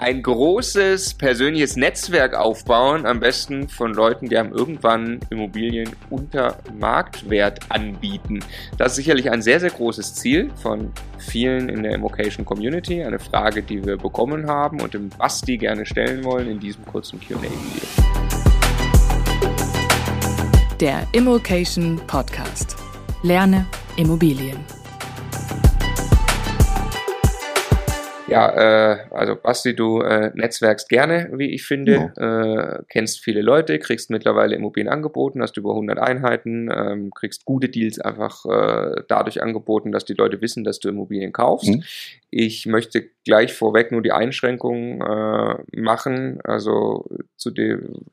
ein 0.00 0.22
großes 0.22 1.14
persönliches 1.14 1.76
Netzwerk 1.76 2.34
aufbauen, 2.34 3.04
am 3.04 3.20
besten 3.20 3.68
von 3.68 3.92
Leuten, 3.92 4.30
die 4.30 4.38
einem 4.38 4.52
irgendwann 4.52 5.20
Immobilien 5.28 5.90
unter 6.08 6.56
Marktwert 6.78 7.60
anbieten. 7.68 8.40
Das 8.78 8.92
ist 8.92 8.96
sicherlich 8.96 9.30
ein 9.30 9.42
sehr, 9.42 9.60
sehr 9.60 9.70
großes 9.70 10.14
Ziel 10.14 10.50
von 10.62 10.90
vielen 11.18 11.68
in 11.68 11.82
der 11.82 11.92
Immocation 11.92 12.46
Community. 12.46 13.04
Eine 13.04 13.18
Frage, 13.18 13.62
die 13.62 13.84
wir 13.84 13.98
bekommen 13.98 14.48
haben 14.48 14.80
und 14.80 14.94
dem 14.94 15.10
Basti 15.10 15.58
gerne 15.58 15.84
stellen 15.84 16.24
wollen 16.24 16.48
in 16.48 16.58
diesem 16.58 16.84
kurzen 16.86 17.20
QA-Video. 17.20 17.50
Der 20.80 21.06
Immocation 21.12 22.00
Podcast. 22.06 22.76
Lerne 23.22 23.66
Immobilien. 23.96 24.79
Ja, 28.30 28.92
äh, 28.92 28.98
also 29.10 29.36
Basti, 29.36 29.74
du 29.74 30.00
äh, 30.00 30.30
netzwerkst 30.34 30.88
gerne, 30.88 31.30
wie 31.34 31.52
ich 31.52 31.64
finde, 31.64 32.12
ja. 32.16 32.76
äh, 32.76 32.82
kennst 32.88 33.20
viele 33.20 33.42
Leute, 33.42 33.78
kriegst 33.78 34.10
mittlerweile 34.10 34.54
Immobilien 34.54 34.92
angeboten, 34.92 35.42
hast 35.42 35.56
über 35.56 35.70
100 35.70 35.98
Einheiten, 35.98 36.70
ähm, 36.72 37.10
kriegst 37.10 37.44
gute 37.44 37.68
Deals 37.68 38.00
einfach 38.00 38.44
äh, 38.46 39.02
dadurch 39.08 39.42
angeboten, 39.42 39.92
dass 39.92 40.04
die 40.04 40.14
Leute 40.14 40.40
wissen, 40.40 40.64
dass 40.64 40.78
du 40.78 40.88
Immobilien 40.88 41.32
kaufst. 41.32 41.68
Mhm. 41.68 41.82
Ich 42.30 42.66
möchte 42.66 43.08
gleich 43.24 43.52
vorweg 43.52 43.92
nur 43.92 44.02
die 44.02 44.12
Einschränkungen 44.12 45.00
äh, 45.00 45.56
machen, 45.76 46.40
also 46.44 47.06
zu 47.36 47.50
dem 47.50 48.06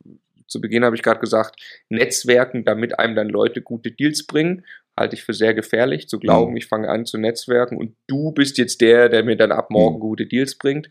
zu 0.47 0.61
Beginn 0.61 0.86
habe 0.86 0.95
ich 0.95 1.03
gerade 1.03 1.20
gesagt, 1.20 1.59
Netzwerken, 1.89 2.63
damit 2.63 2.97
einem 2.99 3.16
dann 3.16 3.27
Leute 3.27 3.61
gute 3.61 3.91
Deals 3.91 4.25
bringen 4.25 4.63
halte 4.97 5.15
ich 5.15 5.23
für 5.23 5.33
sehr 5.33 5.53
gefährlich, 5.53 6.09
zu 6.09 6.19
glauben, 6.19 6.51
mhm. 6.51 6.57
ich 6.57 6.65
fange 6.65 6.89
an 6.89 7.05
zu 7.05 7.17
netzwerken 7.17 7.77
und 7.77 7.95
du 8.07 8.31
bist 8.31 8.57
jetzt 8.57 8.81
der, 8.81 9.09
der 9.09 9.23
mir 9.23 9.38
dann 9.38 9.51
ab 9.51 9.69
morgen 9.69 9.97
mhm. 9.97 10.01
gute 10.01 10.25
Deals 10.25 10.57
bringt. 10.57 10.89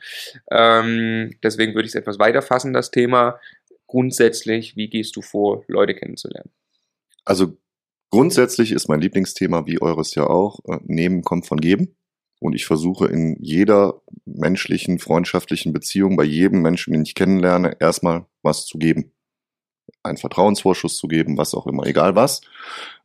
Ähm, 0.51 1.37
deswegen 1.42 1.74
würde 1.74 1.87
ich 1.87 1.91
es 1.91 2.01
etwas 2.01 2.19
weiter 2.19 2.42
fassen, 2.42 2.73
das 2.73 2.91
Thema. 2.91 3.41
Grundsätzlich, 3.88 4.77
wie 4.77 4.89
gehst 4.89 5.16
du 5.16 5.22
vor, 5.22 5.64
Leute 5.69 5.94
kennenzulernen? 5.94 6.50
Also 7.25 7.56
grundsätzlich 8.11 8.72
ist 8.72 8.89
mein 8.89 9.00
Lieblingsthema, 9.00 9.66
wie 9.66 9.81
eures 9.81 10.14
ja 10.14 10.27
auch, 10.27 10.61
äh, 10.69 10.78
Nehmen 10.84 11.22
kommt 11.22 11.47
von 11.47 11.59
Geben. 11.59 11.97
Und 12.38 12.55
ich 12.55 12.66
versuche 12.66 13.06
in 13.06 13.36
jeder 13.41 14.03
menschlichen, 14.27 14.98
freundschaftlichen 14.98 15.72
Beziehung, 15.72 16.16
bei 16.16 16.25
jedem 16.25 16.61
Menschen, 16.62 16.92
den 16.92 17.03
ich 17.03 17.14
kennenlerne, 17.14 17.77
erstmal 17.81 18.27
was 18.42 18.66
zu 18.66 18.78
geben. 18.78 19.12
Einen 20.03 20.19
Vertrauensvorschuss 20.19 20.97
zu 20.97 21.09
geben, 21.09 21.38
was 21.38 21.55
auch 21.55 21.66
immer, 21.66 21.86
egal 21.86 22.14
was 22.14 22.42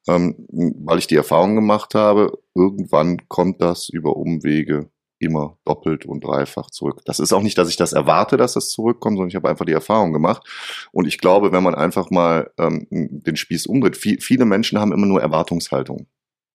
ähm, 0.08 0.48
weil 0.50 1.00
ich 1.00 1.08
die 1.08 1.16
Erfahrung 1.16 1.56
gemacht 1.56 1.96
habe, 1.96 2.40
irgendwann 2.56 3.28
kommt 3.28 3.62
das 3.62 3.90
über 3.90 4.16
Umwege 4.16 4.90
immer 5.20 5.58
doppelt 5.66 6.06
und 6.06 6.24
dreifach 6.24 6.72
zurück. 6.72 7.02
Das 7.06 7.20
ist 7.20 7.32
auch 7.32 7.44
nicht, 7.44 7.58
dass 7.58 7.70
ich 7.70 7.76
das 7.76 7.94
erwarte, 7.94 8.38
dass 8.38 8.54
das 8.54 8.70
zurückkommt, 8.70 9.18
sondern 9.18 9.30
ich 9.30 9.36
habe 9.36 9.50
einfach 9.50 9.66
die 9.66 9.72
Erfahrung 9.72 10.14
gemacht. 10.14 10.48
Und 10.92 11.08
ich 11.08 11.20
glaube, 11.20 11.52
wenn 11.52 11.64
man 11.64 11.76
einfach 11.76 12.10
mal 12.10 12.52
ähm, 12.58 12.88
den 12.90 13.36
Spieß 13.36 13.68
umdreht, 13.68 13.98
viel, 13.98 14.20
viele 14.20 14.46
Menschen 14.46 14.80
haben 14.80 14.92
immer 14.92 15.06
nur 15.06 15.22
Erwartungshaltung. 15.22 16.08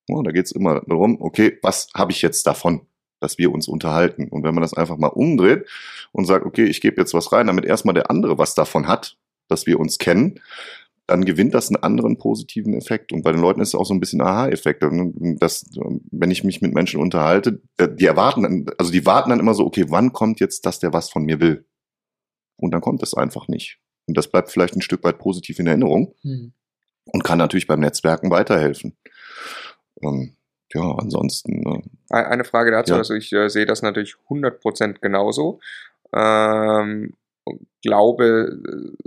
Ja, 0.09 0.23
da 0.23 0.33
geht 0.33 0.47
es 0.47 0.53
immer 0.53 0.81
darum, 0.81 1.21
okay, 1.21 1.59
was 1.63 1.89
habe 1.95 2.13
ich 2.13 2.23
jetzt 2.23 2.47
davon? 2.47 2.87
dass 3.21 3.39
wir 3.39 3.51
uns 3.51 3.67
unterhalten. 3.67 4.29
Und 4.29 4.45
wenn 4.45 4.55
man 4.55 4.63
das 4.63 4.75
einfach 4.75 4.99
mal 4.99 5.09
umdreht 5.09 5.67
und 6.13 6.27
sagt, 6.27 6.45
okay, 6.45 6.65
ich 6.65 6.81
gebe 6.81 7.01
jetzt 7.01 7.15
was 7.15 7.33
rein, 7.33 7.47
damit 7.47 7.65
erstmal 7.65 7.95
der 7.95 8.11
andere 8.11 8.37
was 8.39 8.55
davon 8.55 8.89
hat, 8.89 9.17
dass 9.49 9.67
wir 9.67 9.81
uns 9.81 9.99
kennen, 9.99 10.41
dann 11.07 11.25
gewinnt 11.25 11.55
das 11.55 11.69
einen 11.69 11.83
anderen 11.83 12.19
positiven 12.19 12.75
Effekt. 12.75 13.13
Und 13.13 13.23
bei 13.23 13.31
den 13.31 13.41
Leuten 13.41 13.61
ist 13.61 13.69
es 13.69 13.75
auch 13.75 13.87
so 13.87 13.95
ein 13.95 14.01
bisschen 14.01 14.21
Aha-Effekt. 14.21 14.83
Dass, 14.83 15.65
wenn 16.11 16.31
ich 16.31 16.43
mich 16.43 16.61
mit 16.61 16.75
Menschen 16.75 17.01
unterhalte, 17.01 17.61
äh, 17.77 17.89
die 17.89 18.07
erwarten, 18.07 18.43
dann, 18.43 18.67
also 18.79 18.91
die 18.91 19.07
warten 19.07 19.31
dann 19.31 19.41
immer 19.41 19.55
so, 19.55 19.65
okay, 19.65 19.87
wann 19.89 20.13
kommt 20.13 20.41
jetzt 20.41 20.67
das, 20.67 20.81
der 20.81 20.93
was 20.93 21.11
von 21.11 21.25
mir 21.25 21.41
will? 21.41 21.65
Und 22.57 22.73
dann 22.73 22.81
kommt 22.81 23.03
es 23.03 23.15
einfach 23.15 23.49
nicht. 23.49 23.79
Und 24.07 24.17
das 24.17 24.29
bleibt 24.29 24.51
vielleicht 24.51 24.75
ein 24.75 24.83
Stück 24.83 25.05
weit 25.05 25.19
positiv 25.19 25.59
in 25.59 25.67
Erinnerung 25.67 26.15
mhm. 26.23 26.53
und 27.13 27.25
kann 27.25 27.39
natürlich 27.39 27.67
beim 27.67 27.81
Netzwerken 27.81 28.31
weiterhelfen. 28.31 28.97
Ähm, 30.03 30.37
ja, 30.73 30.93
ansonsten. 30.97 31.85
Äh, 32.11 32.15
Eine 32.15 32.45
Frage 32.45 32.71
dazu, 32.71 32.93
ja. 32.93 32.99
also 32.99 33.15
ich 33.15 33.33
äh, 33.33 33.49
sehe 33.49 33.67
das 33.67 33.83
natürlich 33.83 34.17
100% 34.29 35.01
genauso. 35.01 35.61
Ähm, 36.13 37.15
glaube 37.83 38.61
äh, 38.67 39.07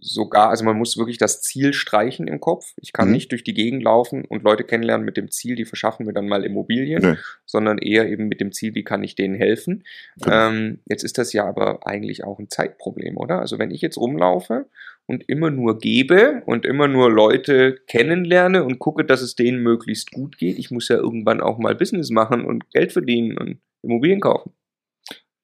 sogar, 0.00 0.50
also 0.50 0.64
man 0.64 0.76
muss 0.76 0.96
wirklich 0.96 1.18
das 1.18 1.42
Ziel 1.42 1.72
streichen 1.72 2.28
im 2.28 2.40
Kopf. 2.40 2.72
Ich 2.76 2.92
kann 2.92 3.08
mhm. 3.08 3.14
nicht 3.14 3.32
durch 3.32 3.44
die 3.44 3.54
Gegend 3.54 3.82
laufen 3.82 4.24
und 4.24 4.42
Leute 4.42 4.64
kennenlernen 4.64 5.04
mit 5.04 5.16
dem 5.16 5.30
Ziel, 5.30 5.56
die 5.56 5.64
verschaffen 5.64 6.06
mir 6.06 6.12
dann 6.12 6.28
mal 6.28 6.44
Immobilien, 6.44 7.02
nee. 7.02 7.16
sondern 7.44 7.78
eher 7.78 8.08
eben 8.08 8.28
mit 8.28 8.40
dem 8.40 8.52
Ziel, 8.52 8.74
wie 8.74 8.84
kann 8.84 9.02
ich 9.02 9.14
denen 9.14 9.34
helfen. 9.34 9.84
Genau. 10.22 10.48
Ähm, 10.48 10.78
jetzt 10.86 11.04
ist 11.04 11.18
das 11.18 11.32
ja 11.32 11.46
aber 11.46 11.86
eigentlich 11.86 12.24
auch 12.24 12.38
ein 12.38 12.48
Zeitproblem, 12.48 13.16
oder? 13.16 13.40
Also 13.40 13.58
wenn 13.58 13.70
ich 13.70 13.80
jetzt 13.80 13.98
rumlaufe 13.98 14.66
und 15.06 15.28
immer 15.28 15.50
nur 15.50 15.78
gebe 15.78 16.42
und 16.46 16.64
immer 16.64 16.86
nur 16.86 17.10
Leute 17.10 17.78
kennenlerne 17.86 18.64
und 18.64 18.78
gucke, 18.78 19.04
dass 19.04 19.20
es 19.20 19.34
denen 19.34 19.62
möglichst 19.62 20.12
gut 20.12 20.38
geht, 20.38 20.58
ich 20.58 20.70
muss 20.70 20.88
ja 20.88 20.96
irgendwann 20.96 21.40
auch 21.40 21.58
mal 21.58 21.74
Business 21.74 22.10
machen 22.10 22.44
und 22.44 22.70
Geld 22.70 22.92
verdienen 22.92 23.36
und 23.36 23.58
Immobilien 23.82 24.20
kaufen 24.20 24.52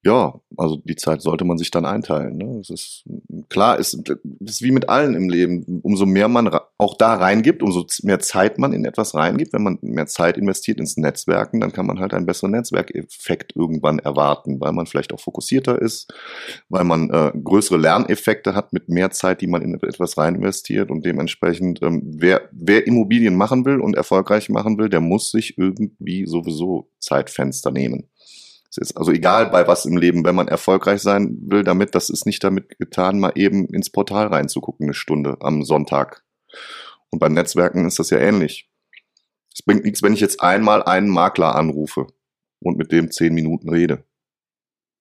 ja, 0.05 0.39
also 0.55 0.77
die 0.85 0.95
Zeit 0.95 1.23
sollte 1.23 1.45
man 1.45 1.57
sich 1.57 1.71
dann 1.71 1.83
einteilen. 1.83 2.37
Ne? 2.37 2.59
Es 2.59 2.69
ist 2.69 3.03
klar, 3.49 3.79
es 3.79 3.99
ist 4.39 4.61
wie 4.61 4.69
mit 4.69 4.87
allen 4.87 5.15
im 5.15 5.29
Leben. 5.29 5.81
Umso 5.81 6.05
mehr 6.05 6.27
man 6.27 6.55
auch 6.77 6.95
da 6.95 7.15
reingibt, 7.15 7.63
umso 7.63 7.87
mehr 8.03 8.19
Zeit 8.19 8.59
man 8.59 8.71
in 8.71 8.85
etwas 8.85 9.15
reingibt, 9.15 9.51
wenn 9.53 9.63
man 9.63 9.79
mehr 9.81 10.05
Zeit 10.05 10.37
investiert 10.37 10.79
ins 10.79 10.95
Netzwerken, 10.95 11.59
dann 11.59 11.71
kann 11.71 11.87
man 11.87 11.99
halt 11.99 12.13
einen 12.13 12.27
besseren 12.27 12.51
Netzwerkeffekt 12.51 13.55
irgendwann 13.55 13.97
erwarten, 13.97 14.61
weil 14.61 14.73
man 14.73 14.85
vielleicht 14.85 15.11
auch 15.11 15.19
fokussierter 15.19 15.81
ist, 15.81 16.13
weil 16.69 16.83
man 16.83 17.09
äh, 17.09 17.31
größere 17.43 17.77
Lerneffekte 17.77 18.53
hat 18.53 18.73
mit 18.73 18.87
mehr 18.87 19.09
Zeit, 19.09 19.41
die 19.41 19.47
man 19.47 19.63
in 19.63 19.73
etwas 19.73 20.19
rein 20.19 20.35
investiert 20.35 20.91
und 20.91 21.03
dementsprechend, 21.03 21.81
ähm, 21.81 22.03
wer, 22.05 22.47
wer 22.51 22.85
Immobilien 22.85 23.35
machen 23.35 23.65
will 23.65 23.79
und 23.79 23.95
erfolgreich 23.95 24.49
machen 24.49 24.77
will, 24.77 24.89
der 24.89 25.01
muss 25.01 25.31
sich 25.31 25.57
irgendwie 25.57 26.27
sowieso 26.27 26.91
Zeitfenster 26.99 27.71
nehmen 27.71 28.07
also 28.95 29.11
egal 29.11 29.49
bei 29.49 29.67
was 29.67 29.85
im 29.85 29.97
Leben, 29.97 30.25
wenn 30.25 30.35
man 30.35 30.47
erfolgreich 30.47 31.01
sein 31.01 31.37
will 31.47 31.63
damit, 31.63 31.95
das 31.95 32.09
ist 32.09 32.25
nicht 32.25 32.43
damit 32.43 32.77
getan, 32.77 33.19
mal 33.19 33.33
eben 33.35 33.67
ins 33.67 33.89
Portal 33.89 34.27
reinzugucken, 34.27 34.87
eine 34.87 34.93
Stunde 34.93 35.37
am 35.39 35.63
Sonntag. 35.63 36.23
Und 37.09 37.19
beim 37.19 37.33
Netzwerken 37.33 37.85
ist 37.85 37.99
das 37.99 38.09
ja 38.09 38.17
ähnlich. 38.17 38.69
Es 39.53 39.61
bringt 39.61 39.85
nichts, 39.85 40.03
wenn 40.03 40.13
ich 40.13 40.19
jetzt 40.19 40.41
einmal 40.41 40.83
einen 40.83 41.09
Makler 41.09 41.55
anrufe 41.55 42.07
und 42.59 42.77
mit 42.77 42.91
dem 42.91 43.11
zehn 43.11 43.33
Minuten 43.33 43.69
rede. 43.69 44.03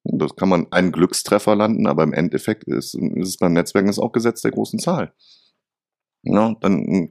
Und 0.05 0.21
das 0.21 0.37
kann 0.37 0.49
man 0.49 0.71
einen 0.71 0.93
Glückstreffer 0.93 1.57
landen, 1.57 1.87
aber 1.87 2.03
im 2.03 2.13
Endeffekt 2.13 2.65
ist, 2.65 2.95
ist 2.95 3.29
es 3.29 3.37
beim 3.39 3.55
Netzwerken 3.55 3.89
ist 3.89 3.99
auch 3.99 4.13
Gesetz 4.13 4.43
der 4.43 4.53
großen 4.53 4.79
Zahl. 4.79 5.15
Ja, 6.23 6.55
dann 6.61 7.11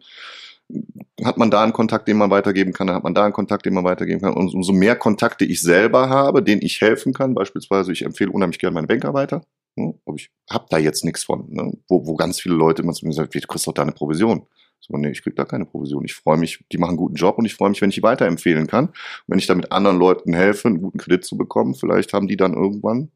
hat 1.23 1.37
man 1.37 1.51
da 1.51 1.63
einen 1.63 1.73
Kontakt, 1.73 2.07
den 2.07 2.17
man 2.17 2.29
weitergeben 2.29 2.73
kann, 2.73 2.87
dann 2.87 2.95
hat 2.95 3.03
man 3.03 3.13
da 3.13 3.23
einen 3.23 3.33
Kontakt, 3.33 3.65
den 3.65 3.73
man 3.73 3.83
weitergeben 3.83 4.21
kann. 4.21 4.33
Und 4.33 4.53
umso 4.53 4.73
mehr 4.73 4.95
Kontakte 4.95 5.45
ich 5.45 5.61
selber 5.61 6.09
habe, 6.09 6.43
denen 6.43 6.61
ich 6.61 6.81
helfen 6.81 7.13
kann, 7.13 7.33
beispielsweise, 7.33 7.91
ich 7.91 8.03
empfehle 8.03 8.31
unheimlich 8.31 8.59
gerne 8.59 8.73
meine 8.73 8.87
Banker 8.87 9.13
weiter. 9.13 9.43
Ne? 9.75 9.93
Aber 10.05 10.15
ich 10.15 10.31
habe 10.49 10.65
da 10.69 10.77
jetzt 10.77 11.05
nichts 11.05 11.23
von. 11.23 11.49
Ne? 11.49 11.73
Wo, 11.87 12.05
wo 12.05 12.15
ganz 12.15 12.39
viele 12.39 12.55
Leute 12.55 12.81
immer 12.81 12.93
zu 12.93 13.05
mir 13.05 13.13
sagen, 13.13 13.29
du 13.31 13.39
kriegst 13.39 13.67
doch 13.67 13.73
da 13.73 13.83
eine 13.83 13.91
Provision. 13.91 14.47
So, 14.79 14.97
nee, 14.97 15.11
ich 15.11 15.23
krieg 15.23 15.35
da 15.35 15.45
keine 15.45 15.65
Provision. 15.65 16.03
Ich 16.03 16.13
freue 16.13 16.37
mich, 16.37 16.65
die 16.71 16.77
machen 16.77 16.91
einen 16.91 16.97
guten 16.97 17.15
Job 17.15 17.37
und 17.37 17.45
ich 17.45 17.55
freue 17.55 17.69
mich, 17.69 17.81
wenn 17.81 17.89
ich 17.89 17.95
die 17.95 18.03
weiterempfehlen 18.03 18.67
kann. 18.67 18.87
Und 18.87 18.95
wenn 19.27 19.39
ich 19.39 19.47
damit 19.47 19.71
anderen 19.71 19.97
Leuten 19.97 20.33
helfe, 20.33 20.67
einen 20.67 20.81
guten 20.81 20.97
Kredit 20.97 21.23
zu 21.23 21.37
bekommen, 21.37 21.73
vielleicht 21.73 22.11
haben 22.11 22.27
die 22.27 22.35
dann 22.35 22.53
irgendwann 22.53 23.11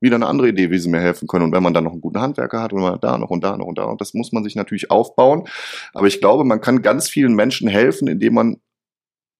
wieder 0.00 0.16
eine 0.16 0.26
andere 0.26 0.48
Idee, 0.48 0.70
wie 0.70 0.78
sie 0.78 0.88
mir 0.88 1.00
helfen 1.00 1.28
können. 1.28 1.44
Und 1.44 1.52
wenn 1.52 1.62
man 1.62 1.74
dann 1.74 1.84
noch 1.84 1.92
einen 1.92 2.00
guten 2.00 2.20
Handwerker 2.20 2.60
hat 2.60 2.72
und 2.72 2.80
man 2.80 2.98
da 3.00 3.18
noch 3.18 3.30
und 3.30 3.44
da 3.44 3.56
noch 3.56 3.66
und 3.66 3.78
da, 3.78 3.84
und 3.84 4.00
das 4.00 4.14
muss 4.14 4.32
man 4.32 4.42
sich 4.44 4.56
natürlich 4.56 4.90
aufbauen. 4.90 5.46
Aber 5.92 6.06
ich 6.06 6.20
glaube, 6.20 6.44
man 6.44 6.60
kann 6.60 6.82
ganz 6.82 7.08
vielen 7.08 7.34
Menschen 7.34 7.68
helfen, 7.68 8.08
indem 8.08 8.34
man 8.34 8.60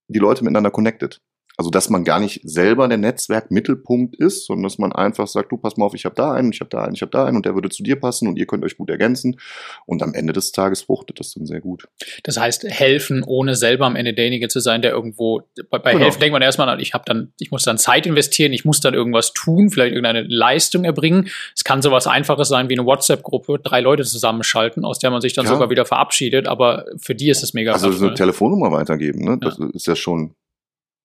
die 0.08 0.18
Leute 0.18 0.44
miteinander 0.44 0.70
connectet. 0.70 1.20
Also 1.60 1.68
dass 1.68 1.90
man 1.90 2.04
gar 2.04 2.20
nicht 2.20 2.40
selber 2.42 2.88
der 2.88 2.96
Netzwerkmittelpunkt 2.96 4.16
ist, 4.16 4.46
sondern 4.46 4.62
dass 4.62 4.78
man 4.78 4.92
einfach 4.92 5.26
sagt, 5.26 5.52
du 5.52 5.58
pass 5.58 5.76
mal 5.76 5.84
auf, 5.84 5.94
ich 5.94 6.06
habe 6.06 6.14
da 6.14 6.32
einen, 6.32 6.52
ich 6.52 6.60
habe 6.60 6.70
da 6.70 6.84
einen, 6.84 6.94
ich 6.94 7.02
habe 7.02 7.10
da 7.10 7.26
einen 7.26 7.36
und 7.36 7.44
der 7.44 7.54
würde 7.54 7.68
zu 7.68 7.82
dir 7.82 7.96
passen 7.96 8.28
und 8.28 8.38
ihr 8.38 8.46
könnt 8.46 8.64
euch 8.64 8.78
gut 8.78 8.88
ergänzen. 8.88 9.38
Und 9.84 10.02
am 10.02 10.14
Ende 10.14 10.32
des 10.32 10.52
Tages 10.52 10.80
fruchtet 10.80 11.20
das 11.20 11.34
dann 11.34 11.44
sehr 11.44 11.60
gut. 11.60 11.86
Das 12.22 12.40
heißt, 12.40 12.64
helfen, 12.64 13.22
ohne 13.22 13.56
selber 13.56 13.84
am 13.84 13.94
Ende 13.94 14.14
derjenige 14.14 14.48
zu 14.48 14.60
sein, 14.60 14.80
der 14.80 14.92
irgendwo 14.92 15.42
bei, 15.68 15.78
bei 15.78 15.92
genau. 15.92 16.04
helfen 16.04 16.20
denkt 16.20 16.32
man 16.32 16.40
erstmal, 16.40 16.66
an, 16.70 16.80
ich 16.80 16.94
habe 16.94 17.04
dann, 17.04 17.34
ich 17.38 17.50
muss 17.50 17.62
dann 17.62 17.76
Zeit 17.76 18.06
investieren, 18.06 18.54
ich 18.54 18.64
muss 18.64 18.80
dann 18.80 18.94
irgendwas 18.94 19.34
tun, 19.34 19.68
vielleicht 19.68 19.92
irgendeine 19.92 20.22
Leistung 20.22 20.84
erbringen. 20.84 21.28
Es 21.54 21.62
kann 21.62 21.82
sowas 21.82 22.06
Einfaches 22.06 22.48
sein 22.48 22.70
wie 22.70 22.78
eine 22.78 22.86
WhatsApp-Gruppe, 22.86 23.58
drei 23.62 23.82
Leute 23.82 24.04
zusammenschalten, 24.04 24.86
aus 24.86 24.98
der 24.98 25.10
man 25.10 25.20
sich 25.20 25.34
dann 25.34 25.44
ja. 25.44 25.50
sogar 25.50 25.68
wieder 25.68 25.84
verabschiedet, 25.84 26.48
aber 26.48 26.86
für 26.96 27.14
die 27.14 27.28
ist 27.28 27.42
es 27.42 27.52
mega 27.52 27.74
Also 27.74 27.92
so 27.92 28.06
eine 28.06 28.14
Telefonnummer 28.14 28.72
weitergeben, 28.72 29.26
ne? 29.26 29.36
Das 29.38 29.58
ja. 29.58 29.68
ist 29.74 29.86
ja 29.86 29.94
schon. 29.94 30.34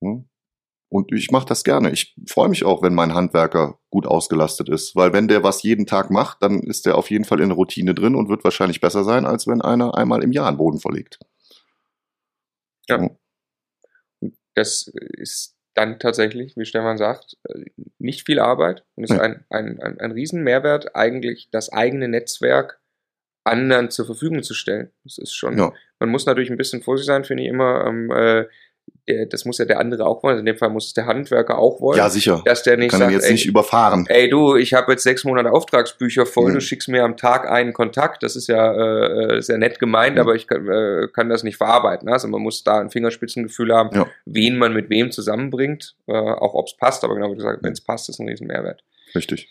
Hm? 0.02 0.24
Und 0.96 1.12
ich 1.12 1.30
mache 1.30 1.46
das 1.46 1.66
gerne. 1.66 1.92
Ich 1.92 2.16
freue 2.26 2.48
mich 2.48 2.64
auch, 2.64 2.82
wenn 2.82 2.94
mein 2.96 3.14
Handwerker 3.14 3.78
gut 3.90 4.08
ausgelastet 4.08 4.70
ist, 4.70 4.96
weil 4.96 5.12
wenn 5.12 5.28
der 5.28 5.44
was 5.44 5.62
jeden 5.62 5.86
Tag 5.86 6.10
macht, 6.10 6.42
dann 6.42 6.62
ist 6.62 6.86
der 6.86 6.98
auf 6.98 7.10
jeden 7.10 7.26
Fall 7.26 7.42
in 7.42 7.50
der 7.50 7.58
Routine 7.58 7.94
drin 7.94 8.16
und 8.16 8.30
wird 8.30 8.46
wahrscheinlich 8.46 8.80
besser 8.80 9.04
sein, 9.04 9.26
als 9.26 9.46
wenn 9.46 9.62
einer 9.62 9.98
einmal 9.98 10.24
im 10.24 10.32
Jahr 10.32 10.48
einen 10.48 10.56
Boden 10.56 10.80
verlegt. 10.80 11.20
Ja. 12.88 13.10
Das 14.54 14.88
ist 14.94 15.58
dann 15.74 16.00
tatsächlich, 16.00 16.56
wie 16.56 16.64
Stefan 16.64 16.98
sagt, 16.98 17.36
nicht 18.00 18.26
viel 18.26 18.40
Arbeit 18.40 18.86
und 18.96 19.04
ist 19.04 19.10
Ja. 19.10 19.20
ein, 19.20 19.44
ein, 19.50 19.82
ein, 19.82 20.00
ein 20.00 20.12
Riesenmehrwert, 20.12 20.96
eigentlich 20.96 21.50
das 21.52 21.74
eigene 21.74 22.08
Netzwerk 22.08 22.80
anderen 23.44 23.92
zur 23.92 24.06
Verfügung 24.06 24.44
zu 24.44 24.54
stellen. 24.54 24.94
Das 25.04 25.18
ist 25.18 25.34
schon, 25.34 25.58
Ja. 25.58 25.74
man 26.00 26.08
muss 26.08 26.26
natürlich 26.26 26.52
ein 26.52 26.58
bisschen 26.58 26.82
vorsichtig 26.82 27.08
sein, 27.08 27.26
finde 27.26 27.44
ich 27.44 27.50
immer. 27.50 27.86
Ähm, 27.86 28.10
äh, 28.12 28.46
der, 29.08 29.28
das 29.28 29.46
muss 29.46 29.60
ja 29.60 29.66
der 29.66 29.80
andere 29.80 30.06
auch 30.08 30.24
wollen. 30.24 30.32
Also 30.34 30.40
in 30.40 30.46
dem 30.48 30.58
Fall 30.58 30.70
muss 30.70 30.88
es 30.88 30.94
der 30.94 31.06
Handwerker 31.06 31.58
auch 31.60 31.80
wollen. 31.80 31.98
Ja, 31.98 32.10
sicher. 32.10 32.42
dass 32.46 32.64
der 32.64 32.78
nicht 32.78 32.90
Kann 32.92 33.00
sagt, 33.02 33.12
jetzt 33.12 33.26
ey, 33.26 33.34
nicht 33.34 33.46
überfahren. 33.46 34.06
ey 34.10 34.30
du, 34.30 34.56
ich 34.56 34.74
habe 34.74 34.92
jetzt 34.92 35.04
sechs 35.04 35.24
Monate 35.24 35.52
Auftragsbücher 35.52 36.26
voll, 36.26 36.50
Mhm. 36.50 36.56
du 36.56 36.62
schickst 36.62 36.88
mir 36.90 37.04
am 37.04 37.16
Tag 37.16 37.50
einen 37.50 37.74
Kontakt, 37.74 38.24
das 38.24 38.36
ist 38.36 38.48
ja 38.48 38.74
äh, 39.36 39.42
sehr 39.42 39.58
nett 39.60 39.80
gemeint, 39.80 40.16
Mhm. 40.16 40.22
aber 40.22 40.36
ich 40.36 40.48
kann, 40.48 40.68
äh, 40.68 41.08
kann 41.14 41.30
das 41.30 41.44
nicht 41.44 41.58
verarbeiten. 41.58 42.10
Also 42.10 42.28
man 42.28 42.42
muss 42.42 42.64
da 42.64 42.80
ein 42.80 42.90
Fingerspitzengefühl 42.90 43.72
haben, 43.74 43.96
Ja. 43.96 44.08
wen 44.26 44.58
man 44.58 44.74
mit 44.74 44.90
wem 44.90 45.12
zusammenbringt, 45.12 45.96
äh, 46.08 46.14
auch 46.14 46.54
ob 46.56 46.68
es 46.68 46.76
passt, 46.76 47.04
aber 47.04 47.14
genau 47.16 47.32
wie 47.32 47.36
gesagt, 47.38 47.62
Mhm. 47.62 47.66
wenn 47.68 47.74
es 47.74 47.82
passt, 47.82 48.10
ist 48.10 48.20
ein 48.20 48.28
riesen 48.28 48.48
Mehrwert. 48.48 48.84
Richtig. 49.14 49.50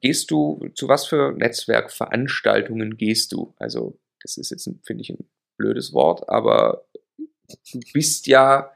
Gehst 0.00 0.30
du, 0.30 0.66
zu 0.74 0.88
was 0.88 1.06
für 1.06 1.32
Netzwerkveranstaltungen 1.32 2.96
gehst 2.96 3.32
du? 3.32 3.54
Also 3.58 3.98
das 4.22 4.36
ist 4.36 4.50
jetzt, 4.50 4.70
finde 4.84 5.02
ich, 5.02 5.10
ein 5.10 5.28
blödes 5.56 5.92
Wort, 5.92 6.28
aber 6.28 6.84
du 7.48 7.80
bist 7.92 8.26
ja, 8.26 8.70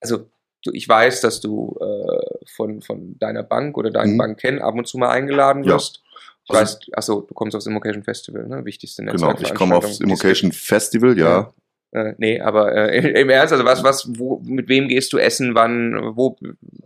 also 0.00 0.26
du, 0.64 0.70
ich 0.72 0.88
weiß, 0.88 1.20
dass 1.20 1.40
du 1.40 1.78
äh, 1.80 2.44
von, 2.54 2.82
von 2.82 3.18
deiner 3.18 3.42
Bank 3.42 3.76
oder 3.78 3.90
deinen 3.90 4.14
Mhm. 4.14 4.18
Banken 4.18 4.58
ab 4.60 4.74
und 4.74 4.86
zu 4.86 4.98
mal 4.98 5.10
eingeladen 5.10 5.64
Ja. 5.64 5.74
wirst. 5.74 6.02
Ich 6.44 6.50
Also- 6.50 6.60
weiß, 6.76 6.78
achso, 6.94 7.20
du 7.22 7.34
kommst 7.34 7.54
aufs 7.56 7.66
Immocation 7.66 8.02
Festival, 8.02 8.46
ne? 8.46 8.64
Wichtigste 8.64 9.04
Genau. 9.04 9.34
Ich 9.40 9.54
komme 9.54 9.76
aufs 9.76 10.00
Immocation 10.00 10.52
Festival, 10.52 11.16
ja. 11.18 11.24
Ja. 11.30 11.54
Äh, 11.92 12.14
nee, 12.18 12.40
aber 12.40 12.72
äh, 12.72 13.20
im 13.20 13.30
Ernst, 13.30 13.52
also 13.52 13.64
was, 13.64 13.82
was, 13.82 14.08
wo, 14.16 14.40
mit 14.44 14.68
wem 14.68 14.86
gehst 14.86 15.12
du 15.12 15.18
essen, 15.18 15.54
wann, 15.54 16.12
wo, 16.14 16.36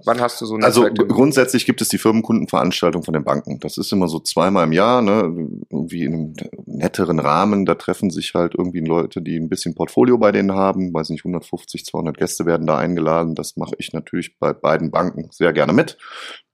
wann 0.04 0.20
hast 0.20 0.40
du 0.40 0.46
so 0.46 0.54
ein 0.54 0.64
Also 0.64 0.88
grundsätzlich 0.90 1.66
gibt 1.66 1.82
es 1.82 1.88
die 1.88 1.98
Firmenkundenveranstaltung 1.98 3.02
von 3.02 3.12
den 3.12 3.24
Banken. 3.24 3.60
Das 3.60 3.76
ist 3.76 3.92
immer 3.92 4.08
so 4.08 4.18
zweimal 4.18 4.64
im 4.64 4.72
Jahr, 4.72 5.02
ne? 5.02 5.22
irgendwie 5.70 6.04
in 6.04 6.14
einem 6.14 6.34
netteren 6.64 7.18
Rahmen. 7.18 7.66
Da 7.66 7.74
treffen 7.74 8.10
sich 8.10 8.32
halt 8.34 8.54
irgendwie 8.56 8.80
Leute, 8.80 9.20
die 9.20 9.36
ein 9.36 9.50
bisschen 9.50 9.74
Portfolio 9.74 10.16
bei 10.16 10.32
denen 10.32 10.52
haben. 10.52 10.94
Weiß 10.94 11.10
nicht, 11.10 11.24
150, 11.24 11.84
200 11.84 12.16
Gäste 12.16 12.46
werden 12.46 12.66
da 12.66 12.78
eingeladen. 12.78 13.34
Das 13.34 13.56
mache 13.56 13.74
ich 13.78 13.92
natürlich 13.92 14.38
bei 14.38 14.54
beiden 14.54 14.90
Banken 14.90 15.28
sehr 15.30 15.52
gerne 15.52 15.74
mit. 15.74 15.98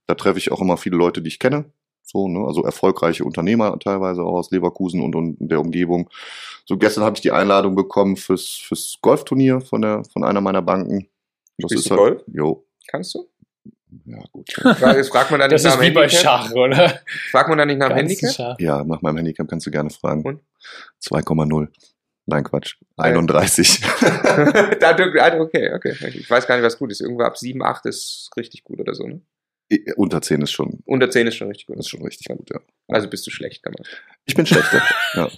Da 0.09 0.17
treffe 0.17 0.39
ich 0.39 0.51
auch 0.51 0.61
immer 0.61 0.77
viele 0.77 0.97
Leute, 0.97 1.23
die 1.23 1.29
ich 1.29 1.39
kenne. 1.39 1.67
So, 2.13 2.27
ne? 2.29 2.45
Also 2.47 2.65
erfolgreiche 2.65 3.25
Unternehmer 3.25 3.79
teilweise 3.79 4.23
auch 4.23 4.33
aus 4.39 4.51
Leverkusen 4.51 5.01
und, 5.01 5.15
und 5.15 5.37
der 5.39 5.61
Umgebung. 5.61 6.11
So 6.65 6.77
gestern 6.77 7.05
habe 7.05 7.15
ich 7.15 7.21
die 7.21 7.31
Einladung 7.31 7.77
bekommen 7.77 8.17
fürs, 8.17 8.49
fürs 8.49 8.99
Golfturnier 9.01 9.61
von, 9.61 9.83
der, 9.83 10.03
von 10.13 10.25
einer 10.25 10.41
meiner 10.41 10.61
Banken. 10.63 11.09
Das 11.59 11.71
Spielst 11.71 11.85
ist 11.87 11.91
du 11.91 11.97
halt, 11.97 12.01
Golf? 12.01 12.23
Jo, 12.33 12.65
Kannst 12.89 13.15
du? 13.15 13.29
ja 14.07 14.19
gut. 14.33 14.49
Das 14.81 15.09
fragt 15.09 15.31
man 15.31 15.39
dann 15.41 15.51
Das 15.51 15.63
nicht 15.63 15.71
nach 15.73 15.81
ist 15.81 15.85
dem 15.87 15.91
wie 15.91 15.95
bei 15.95 16.01
Handicap? 16.09 16.23
Schach, 16.23 16.51
oder? 16.53 17.01
Fragt 17.31 17.49
man 17.49 17.59
dann 17.59 17.69
nicht 17.69 17.79
nach 17.79 17.89
dem 17.91 17.97
Ganz 17.99 18.11
Handicap? 18.11 18.33
Schach. 18.35 18.57
Ja, 18.59 18.83
nach 18.83 19.03
meinem 19.03 19.19
Handicap 19.19 19.47
kannst 19.49 19.67
du 19.67 19.71
gerne 19.71 19.91
fragen. 19.91 20.23
Und? 20.25 20.41
2,0. 21.05 21.69
Nein, 22.27 22.45
Quatsch. 22.45 22.77
31. 22.97 23.81
da, 24.81 24.93
du- 24.95 25.21
ah, 25.23 25.41
okay, 25.41 25.73
okay. 25.75 25.95
Ich 26.15 26.29
weiß 26.31 26.47
gar 26.47 26.57
nicht, 26.57 26.65
was 26.65 26.79
gut 26.79 26.91
ist. 26.91 27.01
Irgendwo 27.01 27.23
ab 27.23 27.37
7, 27.39 27.63
8 27.63 27.87
ist 27.87 28.31
richtig 28.37 28.65
gut 28.65 28.81
oder 28.81 28.95
so, 28.95 29.07
ne? 29.07 29.21
Unter 29.97 30.21
10 30.21 30.43
ist 30.43 30.51
schon, 30.53 30.81
Unter 30.85 31.11
10 31.11 31.27
ist 31.29 31.37
schon 31.37 31.49
richtig 31.49 31.67
gut. 31.67 31.79
ist 31.79 31.89
schon 31.89 32.03
richtig 32.03 32.27
gut, 32.29 32.51
ja. 32.51 32.61
Also 32.89 33.09
bist 33.09 33.27
du 33.27 33.31
schlecht, 33.31 33.63
kann 33.63 33.73
man. 33.79 33.87
Ich 34.27 34.35
bin 34.35 34.47
schlechter. 34.47 34.83
ja. 35.15 35.29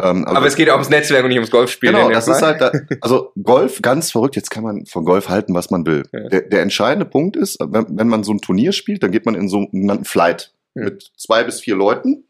Ähm, 0.00 0.24
Aber 0.26 0.46
es 0.46 0.54
geht 0.54 0.68
auch 0.70 0.74
ums 0.74 0.90
Netzwerk 0.90 1.22
und 1.24 1.28
nicht 1.30 1.38
ums 1.38 1.50
Golfspielen. 1.50 1.94
Genau, 1.96 2.10
das 2.10 2.28
ist 2.28 2.38
Fall. 2.38 2.58
halt, 2.60 2.88
da, 2.90 2.96
also 3.00 3.32
Golf, 3.42 3.82
ganz 3.82 4.12
verrückt, 4.12 4.36
jetzt 4.36 4.50
kann 4.50 4.62
man 4.62 4.86
von 4.86 5.04
Golf 5.04 5.28
halten, 5.28 5.54
was 5.54 5.70
man 5.70 5.86
will. 5.86 6.04
Ja. 6.12 6.28
Der, 6.28 6.42
der 6.42 6.62
entscheidende 6.62 7.04
Punkt 7.06 7.36
ist, 7.36 7.58
wenn, 7.60 7.86
wenn 7.98 8.06
man 8.08 8.22
so 8.22 8.32
ein 8.32 8.40
Turnier 8.40 8.72
spielt, 8.72 9.02
dann 9.02 9.10
geht 9.10 9.26
man 9.26 9.34
in 9.34 9.48
so 9.48 9.56
einen 9.58 9.66
sogenannten 9.72 10.04
Flight 10.04 10.52
Ja. 10.76 10.84
mit 10.84 11.10
zwei 11.16 11.42
bis 11.42 11.60
vier 11.60 11.74
Leuten 11.74 12.24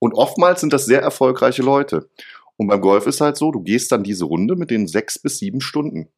und 0.00 0.14
oftmals 0.14 0.60
sind 0.62 0.72
das 0.72 0.86
sehr 0.86 1.00
erfolgreiche 1.02 1.62
Leute. 1.62 2.08
Und 2.56 2.66
beim 2.66 2.80
Golf 2.80 3.06
ist 3.06 3.20
halt 3.20 3.36
so, 3.36 3.52
du 3.52 3.60
gehst 3.62 3.92
dann 3.92 4.02
diese 4.02 4.24
Runde 4.24 4.56
mit 4.56 4.70
den 4.70 4.86
sechs 4.88 5.18
bis 5.18 5.38
sieben 5.38 5.60
Stunden 5.60 6.08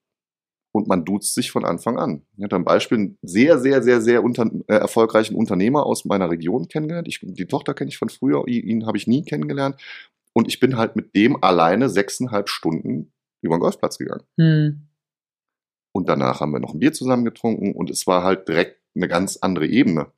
und 0.73 0.89
man 0.89 1.05
duzt 1.05 1.35
sich 1.35 1.51
von 1.51 1.65
Anfang 1.65 1.99
an. 1.99 2.23
Ich 2.37 2.45
hatte 2.45 2.57
ein 2.57 2.65
Beispiel, 2.65 2.99
einen 2.99 3.19
sehr, 3.23 3.59
sehr, 3.59 3.83
sehr, 3.83 4.01
sehr 4.01 4.25
unter, 4.25 4.51
äh, 4.69 4.75
erfolgreichen 4.75 5.37
Unternehmer 5.37 5.85
aus 5.87 6.05
meiner 6.05 6.31
Region 6.31 6.69
kennengelernt. 6.69 7.09
Ich, 7.09 7.21
die 7.23 7.47
Tochter 7.47 7.75
kenne 7.75 7.91
ich 7.91 7.99
von 7.99 8.09
früher, 8.09 8.49
ihn, 8.49 8.67
ihn 8.67 8.87
habe 8.87 8.97
ich 8.97 9.07
nie 9.07 9.23
kennengelernt. 9.23 9.77
Und 10.33 10.49
ich 10.49 10.61
bin 10.61 10.79
halt 10.79 10.97
mit 10.97 11.15
dem 11.15 11.43
alleine 11.45 11.91
sechseinhalb 11.91 12.49
Stunden 12.49 13.13
über 13.43 13.57
den 13.57 13.61
Golfplatz 13.61 13.99
gegangen. 13.99 14.25
Hm. 14.39 14.89
Und 15.95 16.09
danach 16.09 16.41
haben 16.41 16.53
wir 16.53 16.61
noch 16.61 16.73
ein 16.73 16.81
Bier 16.81 16.95
zusammen 16.95 17.27
getrunken 17.27 17.73
und 17.73 17.91
es 17.91 18.07
war 18.07 18.25
halt 18.25 18.49
direkt 18.49 18.81
eine 18.95 19.09
ganz 19.09 19.37
andere 19.37 19.67
Ebene. 19.67 20.11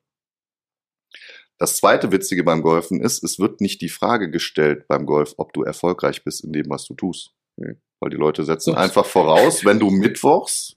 Das 1.57 1.77
zweite 1.77 2.11
Witzige 2.13 2.43
beim 2.43 2.61
Golfen 2.61 3.01
ist, 3.01 3.23
es 3.23 3.39
wird 3.39 3.59
nicht 3.59 3.81
die 3.81 3.89
Frage 3.89 4.29
gestellt 4.29 4.87
beim 4.87 5.05
Golf, 5.05 5.33
ob 5.37 5.53
du 5.53 5.63
erfolgreich 5.63 6.23
bist 6.23 6.43
in 6.43 6.53
dem, 6.53 6.69
was 6.69 6.85
du 6.85 6.93
tust. 6.93 7.33
Hm. 7.59 7.77
Weil 8.05 8.11
die 8.11 8.17
Leute 8.17 8.43
setzen 8.43 8.73
So. 8.73 8.77
einfach 8.77 9.03
voraus, 9.07 9.65
wenn 9.65 9.79
du 9.79 9.89
mittwochs 9.89 10.75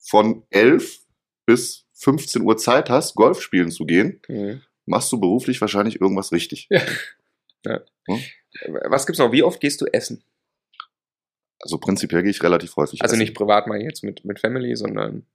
von 0.00 0.42
11 0.50 0.98
bis 1.46 1.84
15 1.92 2.42
Uhr 2.42 2.56
Zeit 2.56 2.90
hast, 2.90 3.14
Golf 3.14 3.40
spielen 3.40 3.70
zu 3.70 3.86
gehen, 3.86 4.20
Mhm. 4.26 4.62
machst 4.84 5.12
du 5.12 5.20
beruflich 5.20 5.60
wahrscheinlich 5.60 6.00
irgendwas 6.00 6.32
richtig. 6.32 6.68
Was 8.88 9.06
gibt's 9.06 9.20
noch? 9.20 9.30
Wie 9.30 9.44
oft 9.44 9.60
gehst 9.60 9.80
du 9.80 9.86
essen? 9.86 10.24
Also 11.60 11.78
prinzipiell 11.78 12.22
gehe 12.22 12.32
ich 12.32 12.42
relativ 12.42 12.74
häufig 12.74 13.02
Also 13.02 13.12
essen. 13.12 13.20
nicht 13.20 13.34
privat 13.36 13.68
mal 13.68 13.80
jetzt 13.80 14.02
mit, 14.02 14.24
mit 14.24 14.40
Family, 14.40 14.74
sondern 14.74 15.26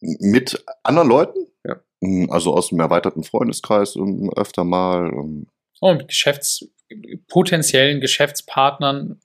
Mit 0.00 0.64
anderen 0.82 1.08
Leuten? 1.08 1.46
Ja. 1.64 1.80
Mm, 2.00 2.30
Also 2.32 2.52
aus 2.52 2.70
dem 2.70 2.80
erweiterten 2.80 3.22
Freundeskreis 3.22 3.94
ähm, 3.94 4.28
öfter 4.34 4.64
mal. 4.64 5.08
ähm, 5.12 5.46
Oh, 5.80 5.94
mit 5.94 6.08
Geschäfts, 6.08 6.66
potenziellen 7.28 8.00
Geschäftspartnern. 8.00 9.20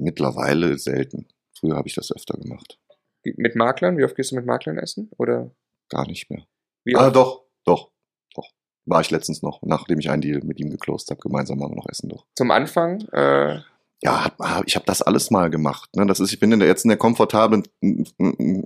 Mittlerweile 0.00 0.78
selten. 0.78 1.28
Früher 1.58 1.76
habe 1.76 1.88
ich 1.88 1.94
das 1.94 2.10
öfter 2.10 2.38
gemacht. 2.38 2.78
mit 3.24 3.54
Maklern. 3.54 3.98
Wie 3.98 4.04
oft 4.04 4.16
gehst 4.16 4.32
du 4.32 4.36
mit 4.36 4.46
Maklern 4.46 4.78
essen? 4.78 5.10
Oder 5.18 5.50
Gar 5.90 6.06
nicht 6.06 6.30
mehr. 6.30 6.46
wie 6.84 6.96
Ah, 6.96 7.10
doch, 7.10 7.44
doch, 7.64 7.90
doch. 8.34 8.48
War 8.86 9.00
ich 9.00 9.10
letztens 9.10 9.42
noch, 9.42 9.60
nachdem 9.62 9.98
ich 9.98 10.08
einen 10.10 10.22
Deal 10.22 10.40
mit 10.42 10.58
ihm 10.60 10.70
geclosed 10.70 11.10
habe. 11.10 11.20
Gemeinsam 11.20 11.62
haben 11.62 11.72
wir 11.72 11.76
noch 11.76 11.88
Essen 11.88 12.08
doch. 12.08 12.26
Zum 12.34 12.50
Anfang? 12.50 13.02
Äh, 13.12 13.60
Ja, 14.02 14.32
ah, 14.38 14.62
ich 14.64 14.76
habe 14.76 14.86
das 14.86 15.02
alles 15.02 15.30
mal 15.30 15.50
gemacht. 15.50 15.94
Ne? 15.94 16.06
Das 16.06 16.20
ist, 16.20 16.32
ich 16.32 16.40
bin 16.40 16.52
in 16.52 16.60
der, 16.60 16.68
jetzt 16.68 16.84
in 16.84 16.88
der 16.88 16.96
komfortablen 16.96 17.64